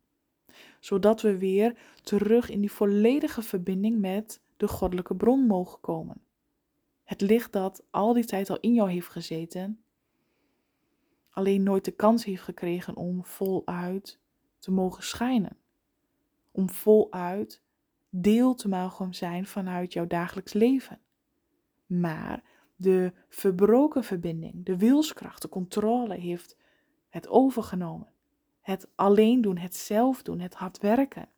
zodat 0.80 1.20
we 1.20 1.38
weer 1.38 1.78
terug 2.02 2.50
in 2.50 2.61
die 2.61 2.72
volledige 2.72 3.42
verbinding 3.42 3.98
met 3.98 4.40
de 4.56 4.68
goddelijke 4.68 5.14
bron 5.14 5.46
mogen 5.46 5.80
komen. 5.80 6.20
Het 7.04 7.20
licht 7.20 7.52
dat 7.52 7.82
al 7.90 8.12
die 8.12 8.24
tijd 8.24 8.50
al 8.50 8.61
in 8.61 8.74
jou 8.74 8.90
heeft 8.90 9.08
gezeten, 9.08 9.82
alleen 11.30 11.62
nooit 11.62 11.84
de 11.84 11.90
kans 11.90 12.24
heeft 12.24 12.42
gekregen 12.42 12.96
om 12.96 13.24
voluit 13.24 14.18
te 14.58 14.70
mogen 14.70 15.02
schijnen. 15.02 15.56
Om 16.50 16.70
voluit 16.70 17.61
deel 18.11 18.54
te 18.54 18.68
mogen 18.68 19.14
zijn 19.14 19.46
vanuit 19.46 19.92
jouw 19.92 20.06
dagelijks 20.06 20.52
leven. 20.52 21.00
Maar 21.87 22.42
de 22.80 23.12
verbroken 23.28 24.04
verbinding, 24.04 24.64
de 24.64 24.76
wilskracht, 24.76 25.42
de 25.42 25.48
controle 25.48 26.14
heeft 26.14 26.56
het 27.08 27.28
overgenomen. 27.28 28.12
Het 28.60 28.88
alleen 28.94 29.40
doen, 29.40 29.56
het 29.56 29.76
zelf 29.76 30.22
doen, 30.22 30.40
het 30.40 30.54
hard 30.54 30.78
werken. 30.78 31.28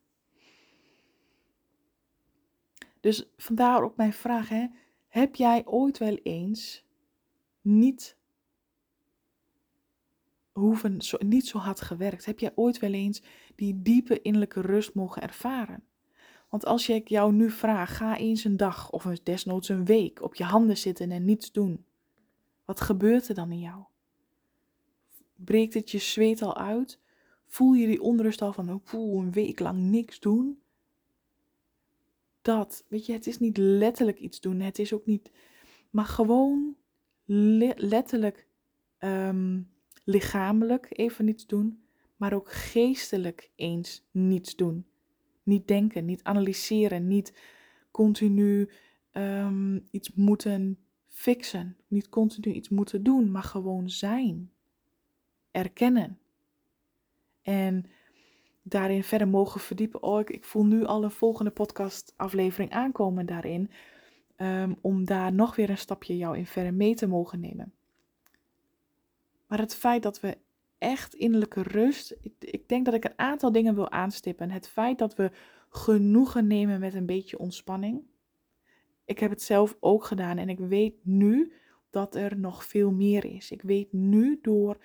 Dus 2.99 3.29
vandaar 3.37 3.83
ook 3.83 3.95
mijn 3.95 4.13
vraag: 4.13 4.49
hè? 4.49 4.67
heb 5.07 5.35
jij 5.35 5.65
ooit 5.65 5.97
wel 5.97 6.15
eens 6.15 6.85
niet, 7.61 8.17
hoeven, 10.51 11.01
zo, 11.01 11.17
niet 11.19 11.47
zo 11.47 11.57
hard 11.57 11.81
gewerkt? 11.81 12.25
Heb 12.25 12.39
jij 12.39 12.51
ooit 12.55 12.79
wel 12.79 12.93
eens 12.93 13.21
die 13.55 13.81
diepe 13.81 14.21
innerlijke 14.21 14.61
rust 14.61 14.93
mogen 14.93 15.21
ervaren? 15.21 15.83
Want 16.51 16.65
als 16.65 16.89
ik 16.89 17.07
jou 17.07 17.33
nu 17.33 17.49
vraag, 17.49 17.97
ga 17.97 18.17
eens 18.17 18.43
een 18.43 18.57
dag 18.57 18.91
of 18.91 19.03
desnoods 19.23 19.69
een 19.69 19.85
week 19.85 20.21
op 20.21 20.35
je 20.35 20.43
handen 20.43 20.77
zitten 20.77 21.11
en 21.11 21.25
niets 21.25 21.51
doen. 21.51 21.85
Wat 22.65 22.81
gebeurt 22.81 23.27
er 23.27 23.35
dan 23.35 23.51
in 23.51 23.59
jou? 23.59 23.83
Breekt 25.35 25.73
het 25.73 25.91
je 25.91 25.97
zweet 25.97 26.41
al 26.41 26.57
uit? 26.57 26.99
Voel 27.47 27.73
je 27.73 27.87
die 27.87 28.01
onrust 28.01 28.41
al 28.41 28.53
van, 28.53 28.81
oh, 28.93 29.23
een 29.23 29.31
week 29.31 29.59
lang 29.59 29.79
niks 29.79 30.19
doen? 30.19 30.61
Dat, 32.41 32.85
weet 32.87 33.05
je, 33.05 33.13
het 33.13 33.27
is 33.27 33.39
niet 33.39 33.57
letterlijk 33.57 34.19
iets 34.19 34.39
doen. 34.39 34.59
Het 34.59 34.79
is 34.79 34.93
ook 34.93 35.05
niet, 35.05 35.31
maar 35.89 36.05
gewoon 36.05 36.75
letterlijk 37.75 38.47
um, 38.99 39.71
lichamelijk 40.03 40.87
even 40.89 41.25
niets 41.25 41.45
doen, 41.45 41.83
maar 42.15 42.33
ook 42.33 42.51
geestelijk 42.51 43.51
eens 43.55 44.03
niets 44.11 44.55
doen. 44.55 44.85
Niet 45.43 45.67
denken, 45.67 46.05
niet 46.05 46.23
analyseren, 46.23 47.07
niet 47.07 47.33
continu 47.91 48.69
um, 49.11 49.87
iets 49.91 50.13
moeten 50.13 50.77
fixen, 51.07 51.77
niet 51.87 52.09
continu 52.09 52.53
iets 52.53 52.69
moeten 52.69 53.03
doen, 53.03 53.31
maar 53.31 53.43
gewoon 53.43 53.89
zijn. 53.89 54.51
Erkennen. 55.51 56.19
En 57.41 57.85
daarin 58.61 59.03
verder 59.03 59.27
mogen 59.27 59.59
verdiepen. 59.59 60.03
Oh, 60.03 60.19
ik, 60.19 60.29
ik 60.29 60.45
voel 60.45 60.65
nu 60.65 60.85
al 60.85 61.03
een 61.03 61.11
volgende 61.11 61.51
podcastaflevering 61.51 62.71
aankomen 62.71 63.25
daarin. 63.25 63.71
Um, 64.37 64.77
om 64.81 65.05
daar 65.05 65.33
nog 65.33 65.55
weer 65.55 65.69
een 65.69 65.77
stapje 65.77 66.17
jou 66.17 66.37
in 66.37 66.45
verder 66.45 66.73
mee 66.73 66.95
te 66.95 67.07
mogen 67.07 67.39
nemen. 67.39 67.73
Maar 69.47 69.59
het 69.59 69.75
feit 69.75 70.03
dat 70.03 70.19
we 70.19 70.37
echt 70.81 71.13
innerlijke 71.13 71.61
rust. 71.61 72.15
Ik, 72.21 72.33
ik 72.39 72.69
denk 72.69 72.85
dat 72.85 72.93
ik 72.93 73.05
een 73.05 73.19
aantal 73.19 73.51
dingen 73.51 73.75
wil 73.75 73.91
aanstippen. 73.91 74.51
Het 74.51 74.67
feit 74.67 74.97
dat 74.97 75.15
we 75.15 75.31
genoegen 75.69 76.47
nemen 76.47 76.79
met 76.79 76.93
een 76.93 77.05
beetje 77.05 77.39
ontspanning. 77.39 78.03
Ik 79.05 79.19
heb 79.19 79.29
het 79.29 79.41
zelf 79.41 79.77
ook 79.79 80.03
gedaan 80.03 80.37
en 80.37 80.49
ik 80.49 80.59
weet 80.59 80.95
nu 81.03 81.53
dat 81.89 82.15
er 82.15 82.37
nog 82.37 82.65
veel 82.65 82.91
meer 82.91 83.25
is. 83.25 83.51
Ik 83.51 83.61
weet 83.61 83.93
nu 83.93 84.39
door 84.41 84.77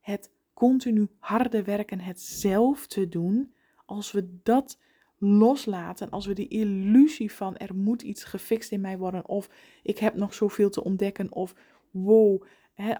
het 0.00 0.30
continu 0.54 1.08
harde 1.18 1.62
werken, 1.62 2.00
het 2.00 2.20
zelf 2.20 2.86
te 2.86 3.08
doen, 3.08 3.54
als 3.86 4.12
we 4.12 4.38
dat 4.42 4.78
loslaten, 5.18 6.10
als 6.10 6.26
we 6.26 6.32
die 6.32 6.48
illusie 6.48 7.32
van 7.32 7.56
er 7.56 7.74
moet 7.74 8.02
iets 8.02 8.24
gefixt 8.24 8.72
in 8.72 8.80
mij 8.80 8.98
worden, 8.98 9.28
of 9.28 9.48
ik 9.82 9.98
heb 9.98 10.14
nog 10.14 10.34
zoveel 10.34 10.70
te 10.70 10.84
ontdekken, 10.84 11.32
of 11.32 11.54
wow, 11.90 12.42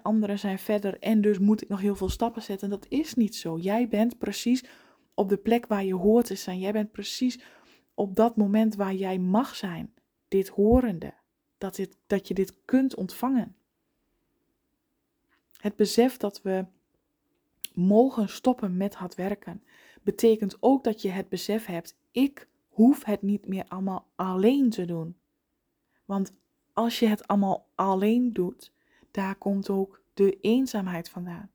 anderen 0.01 0.39
zijn 0.39 0.59
verder 0.59 0.99
en 0.99 1.21
dus 1.21 1.39
moet 1.39 1.61
ik 1.61 1.69
nog 1.69 1.81
heel 1.81 1.95
veel 1.95 2.09
stappen 2.09 2.41
zetten. 2.41 2.69
Dat 2.69 2.85
is 2.89 3.13
niet 3.13 3.35
zo. 3.35 3.57
Jij 3.57 3.87
bent 3.87 4.17
precies 4.17 4.63
op 5.13 5.29
de 5.29 5.37
plek 5.37 5.67
waar 5.67 5.83
je 5.83 5.95
hoort 5.95 6.25
te 6.25 6.35
zijn. 6.35 6.59
Jij 6.59 6.71
bent 6.71 6.91
precies 6.91 7.39
op 7.93 8.15
dat 8.15 8.35
moment 8.35 8.75
waar 8.75 8.93
jij 8.93 9.19
mag 9.19 9.55
zijn, 9.55 9.93
dit 10.27 10.47
horende, 10.47 11.13
dat, 11.57 11.75
dit, 11.75 11.97
dat 12.07 12.27
je 12.27 12.33
dit 12.33 12.65
kunt 12.65 12.95
ontvangen. 12.95 13.55
Het 15.57 15.75
besef 15.75 16.17
dat 16.17 16.41
we 16.41 16.65
mogen 17.73 18.29
stoppen 18.29 18.77
met 18.77 18.95
hard 18.95 19.15
werken, 19.15 19.63
betekent 20.01 20.57
ook 20.59 20.83
dat 20.83 21.01
je 21.01 21.09
het 21.09 21.29
besef 21.29 21.65
hebt: 21.65 21.97
ik 22.11 22.47
hoef 22.67 23.03
het 23.03 23.21
niet 23.21 23.47
meer 23.47 23.65
allemaal 23.67 24.07
alleen 24.15 24.69
te 24.69 24.85
doen. 24.85 25.15
Want 26.05 26.33
als 26.73 26.99
je 26.99 27.07
het 27.07 27.27
allemaal 27.27 27.67
alleen 27.75 28.33
doet, 28.33 28.72
daar 29.13 29.35
komt 29.35 29.69
ook 29.69 30.01
de 30.13 30.39
eenzaamheid 30.39 31.09
vandaan. 31.09 31.51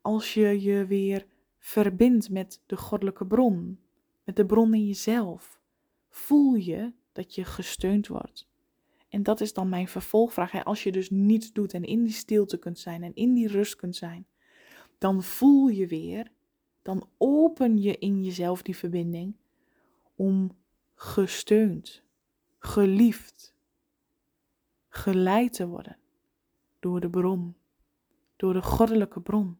Als 0.00 0.34
je 0.34 0.62
je 0.62 0.86
weer 0.86 1.26
verbindt 1.58 2.30
met 2.30 2.62
de 2.66 2.76
goddelijke 2.76 3.26
bron, 3.26 3.78
met 4.24 4.36
de 4.36 4.46
bron 4.46 4.74
in 4.74 4.86
jezelf, 4.86 5.60
voel 6.08 6.54
je 6.54 6.92
dat 7.12 7.34
je 7.34 7.44
gesteund 7.44 8.06
wordt. 8.06 8.48
En 9.08 9.22
dat 9.22 9.40
is 9.40 9.52
dan 9.52 9.68
mijn 9.68 9.88
vervolgvraag. 9.88 10.64
Als 10.64 10.82
je 10.82 10.92
dus 10.92 11.10
niets 11.10 11.52
doet 11.52 11.74
en 11.74 11.84
in 11.84 12.04
die 12.04 12.12
stilte 12.12 12.58
kunt 12.58 12.78
zijn 12.78 13.02
en 13.02 13.14
in 13.14 13.34
die 13.34 13.48
rust 13.48 13.76
kunt 13.76 13.96
zijn, 13.96 14.26
dan 14.98 15.22
voel 15.22 15.68
je 15.68 15.86
weer, 15.86 16.30
dan 16.82 17.08
open 17.18 17.78
je 17.78 17.98
in 17.98 18.24
jezelf 18.24 18.62
die 18.62 18.76
verbinding 18.76 19.36
om 20.14 20.56
gesteund, 20.94 22.02
geliefd, 22.58 23.53
geleid 24.94 25.52
te 25.52 25.66
worden 25.66 25.96
door 26.78 27.00
de 27.00 27.10
bron, 27.10 27.56
door 28.36 28.52
de 28.52 28.62
goddelijke 28.62 29.20
bron. 29.20 29.58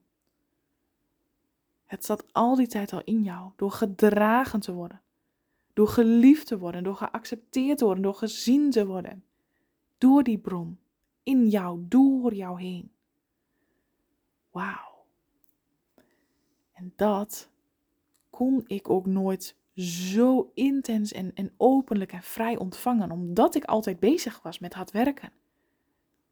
Het 1.85 2.05
zat 2.05 2.33
al 2.33 2.55
die 2.55 2.67
tijd 2.67 2.93
al 2.93 3.03
in 3.05 3.23
jou, 3.23 3.53
door 3.57 3.71
gedragen 3.71 4.61
te 4.61 4.73
worden, 4.73 5.03
door 5.73 5.89
geliefd 5.89 6.47
te 6.47 6.59
worden, 6.59 6.83
door 6.83 6.97
geaccepteerd 6.97 7.79
te 7.79 7.85
worden, 7.85 8.03
door 8.03 8.15
gezien 8.15 8.71
te 8.71 8.87
worden, 8.87 9.25
door 9.99 10.23
die 10.23 10.39
bron, 10.39 10.79
in 11.23 11.49
jou, 11.49 11.85
door 11.89 12.35
jou 12.35 12.61
heen. 12.61 12.93
Wauw. 14.51 15.05
En 16.73 16.93
dat 16.97 17.51
kon 18.31 18.63
ik 18.67 18.91
ook 18.91 19.07
nooit 19.07 19.57
zo 19.77 20.51
intens 20.55 21.13
en, 21.13 21.31
en 21.35 21.53
openlijk 21.57 22.13
en 22.13 22.23
vrij 22.23 22.57
ontvangen, 22.57 23.11
omdat 23.11 23.55
ik 23.55 23.65
altijd 23.65 24.01
bezig 24.01 24.43
was 24.43 24.59
met 24.59 24.75
hard 24.75 24.91
werken. 24.91 25.33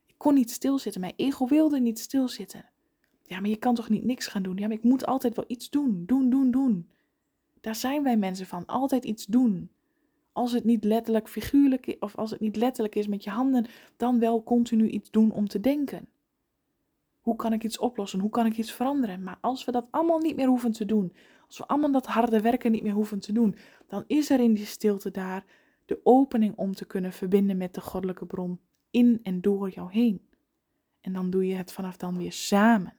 Ik 0.07 0.15
kon 0.17 0.35
niet 0.35 0.51
stilzitten, 0.51 1.01
mijn 1.01 1.13
ego 1.17 1.47
wilde 1.47 1.81
niet 1.81 1.99
stilzitten. 1.99 2.65
Ja, 3.23 3.41
maar 3.41 3.51
je 3.51 3.57
kan 3.57 3.75
toch 3.75 3.89
niet 3.89 4.05
niks 4.05 4.27
gaan 4.27 4.43
doen? 4.43 4.57
Ja, 4.57 4.67
maar 4.67 4.77
ik 4.77 4.83
moet 4.83 5.07
altijd 5.07 5.37
wel 5.37 5.45
iets 5.49 5.71
doen, 5.71 6.03
doen, 6.07 6.31
doen, 6.31 6.51
doen. 6.51 6.91
Daar 7.61 7.75
zijn 7.75 8.03
wij 8.03 8.17
mensen 8.17 8.47
van, 8.47 8.67
altijd 8.67 9.05
iets 9.05 9.27
doen. 9.27 9.71
Als 10.33 10.53
het 10.53 10.65
niet 10.65 10.85
letterlijk 10.85 11.29
figuurlijk 11.29 11.87
is, 11.87 11.99
of 11.99 12.17
als 12.17 12.31
het 12.31 12.41
niet 12.41 12.57
letterlijk 12.57 12.95
is 12.95 13.07
met 13.07 13.25
je 13.25 13.31
handen, 13.31 13.67
dan 13.97 14.19
wel 14.19 14.43
continu 14.43 14.89
iets 14.89 15.11
doen 15.11 15.31
om 15.31 15.49
te 15.49 15.61
denken. 15.61 16.09
Hoe 17.21 17.37
kan 17.37 17.53
ik 17.53 17.65
iets 17.65 17.79
oplossen? 17.79 18.21
Hoe 18.21 18.31
kan 18.31 18.47
ik 18.47 18.57
iets 18.57 18.73
veranderen? 18.73 19.23
Maar 19.23 19.39
als 19.41 19.65
we 19.65 19.73
dat 19.73 19.87
allemaal 19.91 20.19
niet 20.19 20.37
meer 20.37 20.49
hoeven 20.49 20.73
te 20.73 20.85
doen, 20.85 21.13
als 21.53 21.61
we 21.61 21.67
allemaal 21.67 21.93
dat 21.93 22.07
harde 22.07 22.41
werken 22.41 22.73
niet 22.73 22.83
meer 22.83 22.93
hoeven 22.93 23.21
te 23.21 23.33
doen, 23.33 23.57
dan 23.87 24.05
is 24.07 24.31
er 24.31 24.41
in 24.41 24.55
die 24.55 24.67
stilte 24.67 25.11
daar 25.11 25.45
de 25.85 26.01
opening 26.03 26.57
om 26.57 26.75
te 26.75 26.85
kunnen 26.85 27.13
verbinden 27.13 27.57
met 27.57 27.75
de 27.75 27.81
goddelijke 27.81 28.27
bron 28.27 28.61
in 28.91 29.21
en 29.23 29.41
door 29.41 29.71
jou 29.71 29.93
heen. 29.93 30.29
En 31.01 31.13
dan 31.13 31.31
doe 31.31 31.47
je 31.47 31.55
het 31.55 31.73
vanaf 31.73 31.97
dan 31.97 32.17
weer 32.19 32.33
samen. 32.33 32.95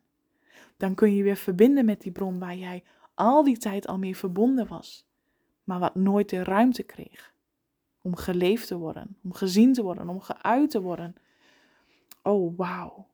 Dan 0.78 0.96
kun 0.96 1.16
je 1.16 1.24
weer 1.24 1.36
verbinden 1.36 1.86
met 1.86 2.02
die 2.02 2.12
bron 2.12 2.40
waar 2.40 2.56
jij 2.56 2.84
al 3.14 3.44
die 3.44 3.58
tijd 3.58 3.88
al 3.88 3.98
mee 3.98 4.18
verbonden 4.18 4.68
was, 4.68 5.08
maar 5.64 5.80
wat 5.80 5.96
nooit 5.96 6.30
de 6.30 6.44
ruimte 6.44 6.84
kreeg 6.84 7.34
om 8.02 8.16
geleefd 8.16 8.68
te 8.68 8.78
worden, 8.78 9.18
om 9.24 9.34
gezien 9.34 9.74
te 9.74 9.84
worden, 9.84 10.10
om 10.10 10.22
geuit 10.22 10.70
te 10.70 10.82
worden. 10.82 11.16
Oh, 12.24 12.58
wauw. 12.58 13.08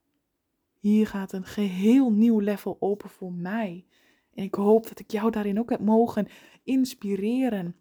Hier 0.80 1.08
gaat 1.08 1.32
een 1.32 1.46
geheel 1.46 2.12
nieuw 2.12 2.40
level 2.40 2.78
open 2.80 3.10
voor 3.10 3.34
mij. 3.34 3.86
En 4.34 4.44
ik 4.44 4.56
hoop 4.56 4.88
dat 4.88 5.00
ik 5.00 5.12
jou 5.12 5.32
daarin 5.32 5.60
ook 5.60 5.70
heb 5.70 5.80
mogen 5.80 6.28
inspireren 6.64 7.76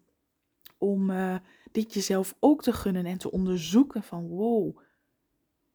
om 0.77 1.09
uh, 1.09 1.35
dit 1.71 1.93
jezelf 1.93 2.35
ook 2.39 2.61
te 2.61 2.73
gunnen 2.73 3.05
en 3.05 3.17
te 3.17 3.31
onderzoeken 3.31 4.03
van 4.03 4.27
wow, 4.27 4.77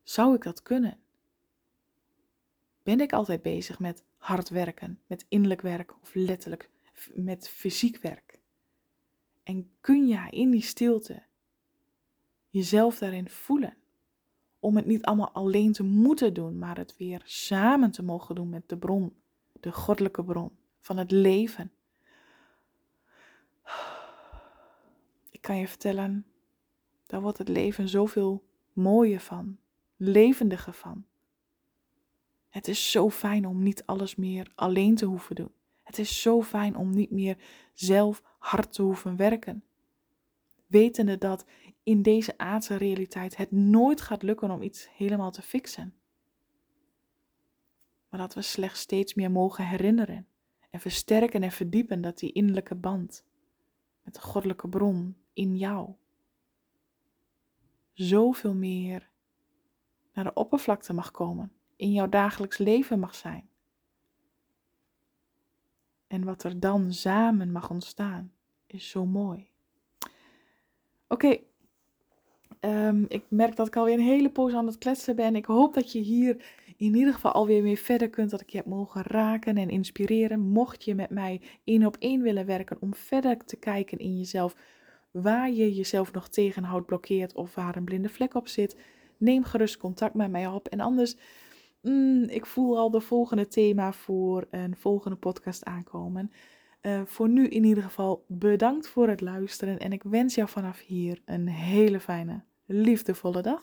zou 0.03 0.35
ik 0.35 0.43
dat 0.43 0.63
kunnen? 0.63 0.99
Ben 2.83 3.01
ik 3.01 3.13
altijd 3.13 3.43
bezig 3.43 3.79
met 3.79 4.05
hard 4.17 4.49
werken, 4.49 5.01
met 5.07 5.27
innerlijk 5.29 5.61
werk 5.61 5.95
of 6.03 6.15
letterlijk 6.15 6.71
met 7.15 7.49
fysiek 7.49 7.99
werk? 7.99 8.41
En 9.43 9.71
kun 9.81 10.07
je 10.07 10.27
in 10.31 10.51
die 10.51 10.63
stilte 10.63 11.23
jezelf 12.49 12.99
daarin 12.99 13.29
voelen? 13.29 13.77
Om 14.59 14.77
het 14.77 14.87
niet 14.87 15.05
allemaal 15.05 15.31
alleen 15.31 15.73
te 15.73 15.83
moeten 15.83 16.35
doen, 16.35 16.59
maar 16.59 16.77
het 16.77 16.97
weer 16.97 17.23
samen 17.25 17.91
te 17.91 18.03
mogen 18.03 18.35
doen 18.35 18.49
met 18.49 18.69
de 18.69 18.79
bron, 18.79 19.15
de 19.53 19.73
goddelijke 19.73 20.25
bron 20.25 20.51
van 20.85 20.97
het 20.97 21.11
leven. 21.11 21.73
Ik 25.31 25.41
kan 25.41 25.57
je 25.57 25.69
vertellen, 25.69 26.27
daar 27.07 27.21
wordt 27.21 27.39
het 27.39 27.49
leven 27.49 27.89
zoveel 27.89 28.45
mooier 28.73 29.21
van, 29.21 29.59
levendiger 29.97 30.73
van. 30.73 31.07
Het 32.49 32.69
is 32.69 32.91
zo 32.91 33.11
fijn 33.11 33.47
om 33.47 33.63
niet 33.63 33.87
alles 33.87 34.15
meer 34.15 34.53
alleen 34.55 34.95
te 34.95 35.05
hoeven 35.05 35.35
doen. 35.35 35.53
Het 35.83 35.99
is 35.99 36.23
zo 36.23 36.43
fijn 36.43 36.77
om 36.77 36.91
niet 36.91 37.11
meer 37.11 37.37
zelf 37.73 38.23
hard 38.39 38.73
te 38.73 38.83
hoeven 38.83 39.17
werken. 39.17 39.65
Wetende 40.67 41.19
dat 41.19 41.45
in 41.83 42.03
deze 42.03 42.39
aardse 42.39 42.77
realiteit 42.77 43.37
het 43.37 43.51
nooit 43.51 44.01
gaat 44.01 44.23
lukken 44.23 44.51
om 44.51 44.63
iets 44.63 44.89
helemaal 44.97 45.31
te 45.31 45.43
fixen. 45.43 45.95
Maar 48.09 48.21
dat 48.21 48.35
we 48.35 48.43
slechts 48.43 48.81
steeds 48.81 49.15
meer 49.15 49.31
mogen 49.31 49.67
herinneren 49.67 50.29
en 50.75 50.81
versterken 50.81 51.43
en 51.43 51.51
verdiepen 51.51 52.01
dat 52.01 52.19
die 52.19 52.33
innerlijke 52.33 52.75
band 52.75 53.25
met 54.03 54.15
de 54.15 54.21
goddelijke 54.21 54.69
bron 54.69 55.17
in 55.33 55.57
jou 55.57 55.95
zoveel 57.93 58.55
meer 58.55 59.11
naar 60.13 60.25
de 60.25 60.35
oppervlakte 60.35 60.93
mag 60.93 61.11
komen, 61.11 61.53
in 61.77 61.93
jouw 61.93 62.09
dagelijks 62.09 62.59
leven 62.59 62.99
mag 62.99 63.15
zijn. 63.15 63.49
En 66.07 66.25
wat 66.25 66.45
er 66.45 66.61
dan 66.61 66.93
samen 66.93 67.53
mag 67.53 67.71
ontstaan, 67.71 68.33
is 68.67 68.89
zo 68.89 69.07
mooi. 69.07 69.51
Oké, 71.09 71.41
ehm, 72.65 73.05
ik 73.09 73.25
merk 73.29 73.57
dat 73.57 73.67
ik 73.67 73.77
alweer 73.77 73.95
een 73.95 74.01
hele 74.01 74.31
poos 74.31 74.53
aan 74.53 74.67
het 74.67 74.79
kletsen 74.79 75.17
ben. 75.17 75.37
Ik 75.37 75.45
hoop 75.45 75.75
dat 75.75 75.93
je 75.93 75.99
hier 75.99 76.37
in 76.77 76.95
ieder 76.95 77.15
geval 77.15 77.33
alweer 77.33 77.63
mee 77.63 77.79
verder 77.79 78.11
kunt. 78.11 78.31
Dat 78.31 78.41
ik 78.41 78.51
je 78.51 78.57
heb 78.57 78.67
mogen 78.67 79.03
raken 79.03 79.57
en 79.57 79.71
inspireren. 79.71 80.41
Mocht 80.41 80.85
je 80.85 80.95
met 80.95 81.11
mij 81.11 81.41
één 81.65 81.87
op 81.87 81.97
één 81.99 82.23
willen 82.23 82.47
werken 82.47 82.77
om 82.81 82.95
verder 82.95 83.37
te 83.45 83.57
kijken 83.57 83.99
in 83.99 84.19
jezelf. 84.19 84.57
Waar 85.11 85.51
je 85.51 85.75
jezelf 85.75 86.13
nog 86.13 86.29
tegenhoudt, 86.29 86.87
blokkeert 86.87 87.35
of 87.35 87.55
waar 87.55 87.77
een 87.77 87.85
blinde 87.85 88.09
vlek 88.09 88.35
op 88.35 88.49
zit. 88.49 88.77
Neem 89.17 89.45
gerust 89.45 89.77
contact 89.77 90.15
met 90.15 90.31
mij 90.31 90.47
op. 90.47 90.69
En 90.69 90.81
anders, 90.81 91.17
mm, 91.83 92.23
ik 92.23 92.47
voel 92.47 92.79
al 92.79 92.91
de 92.91 93.01
volgende 93.01 93.49
thema 93.49 93.93
voor 93.93 94.47
een 94.51 94.77
volgende 94.77 95.17
podcast 95.17 95.65
aankomen. 95.65 96.31
Uh, 96.87 97.01
voor 97.05 97.29
nu 97.29 97.49
in 97.49 97.65
ieder 97.65 97.83
geval 97.83 98.25
bedankt 98.29 98.89
voor 98.89 99.09
het 99.09 99.21
luisteren 99.21 99.79
en 99.79 99.93
ik 99.93 100.03
wens 100.03 100.35
jou 100.35 100.49
vanaf 100.49 100.81
hier 100.81 101.23
een 101.25 101.49
hele 101.49 102.01
fijne, 102.01 102.43
liefdevolle 102.67 103.43
dag. 103.43 103.61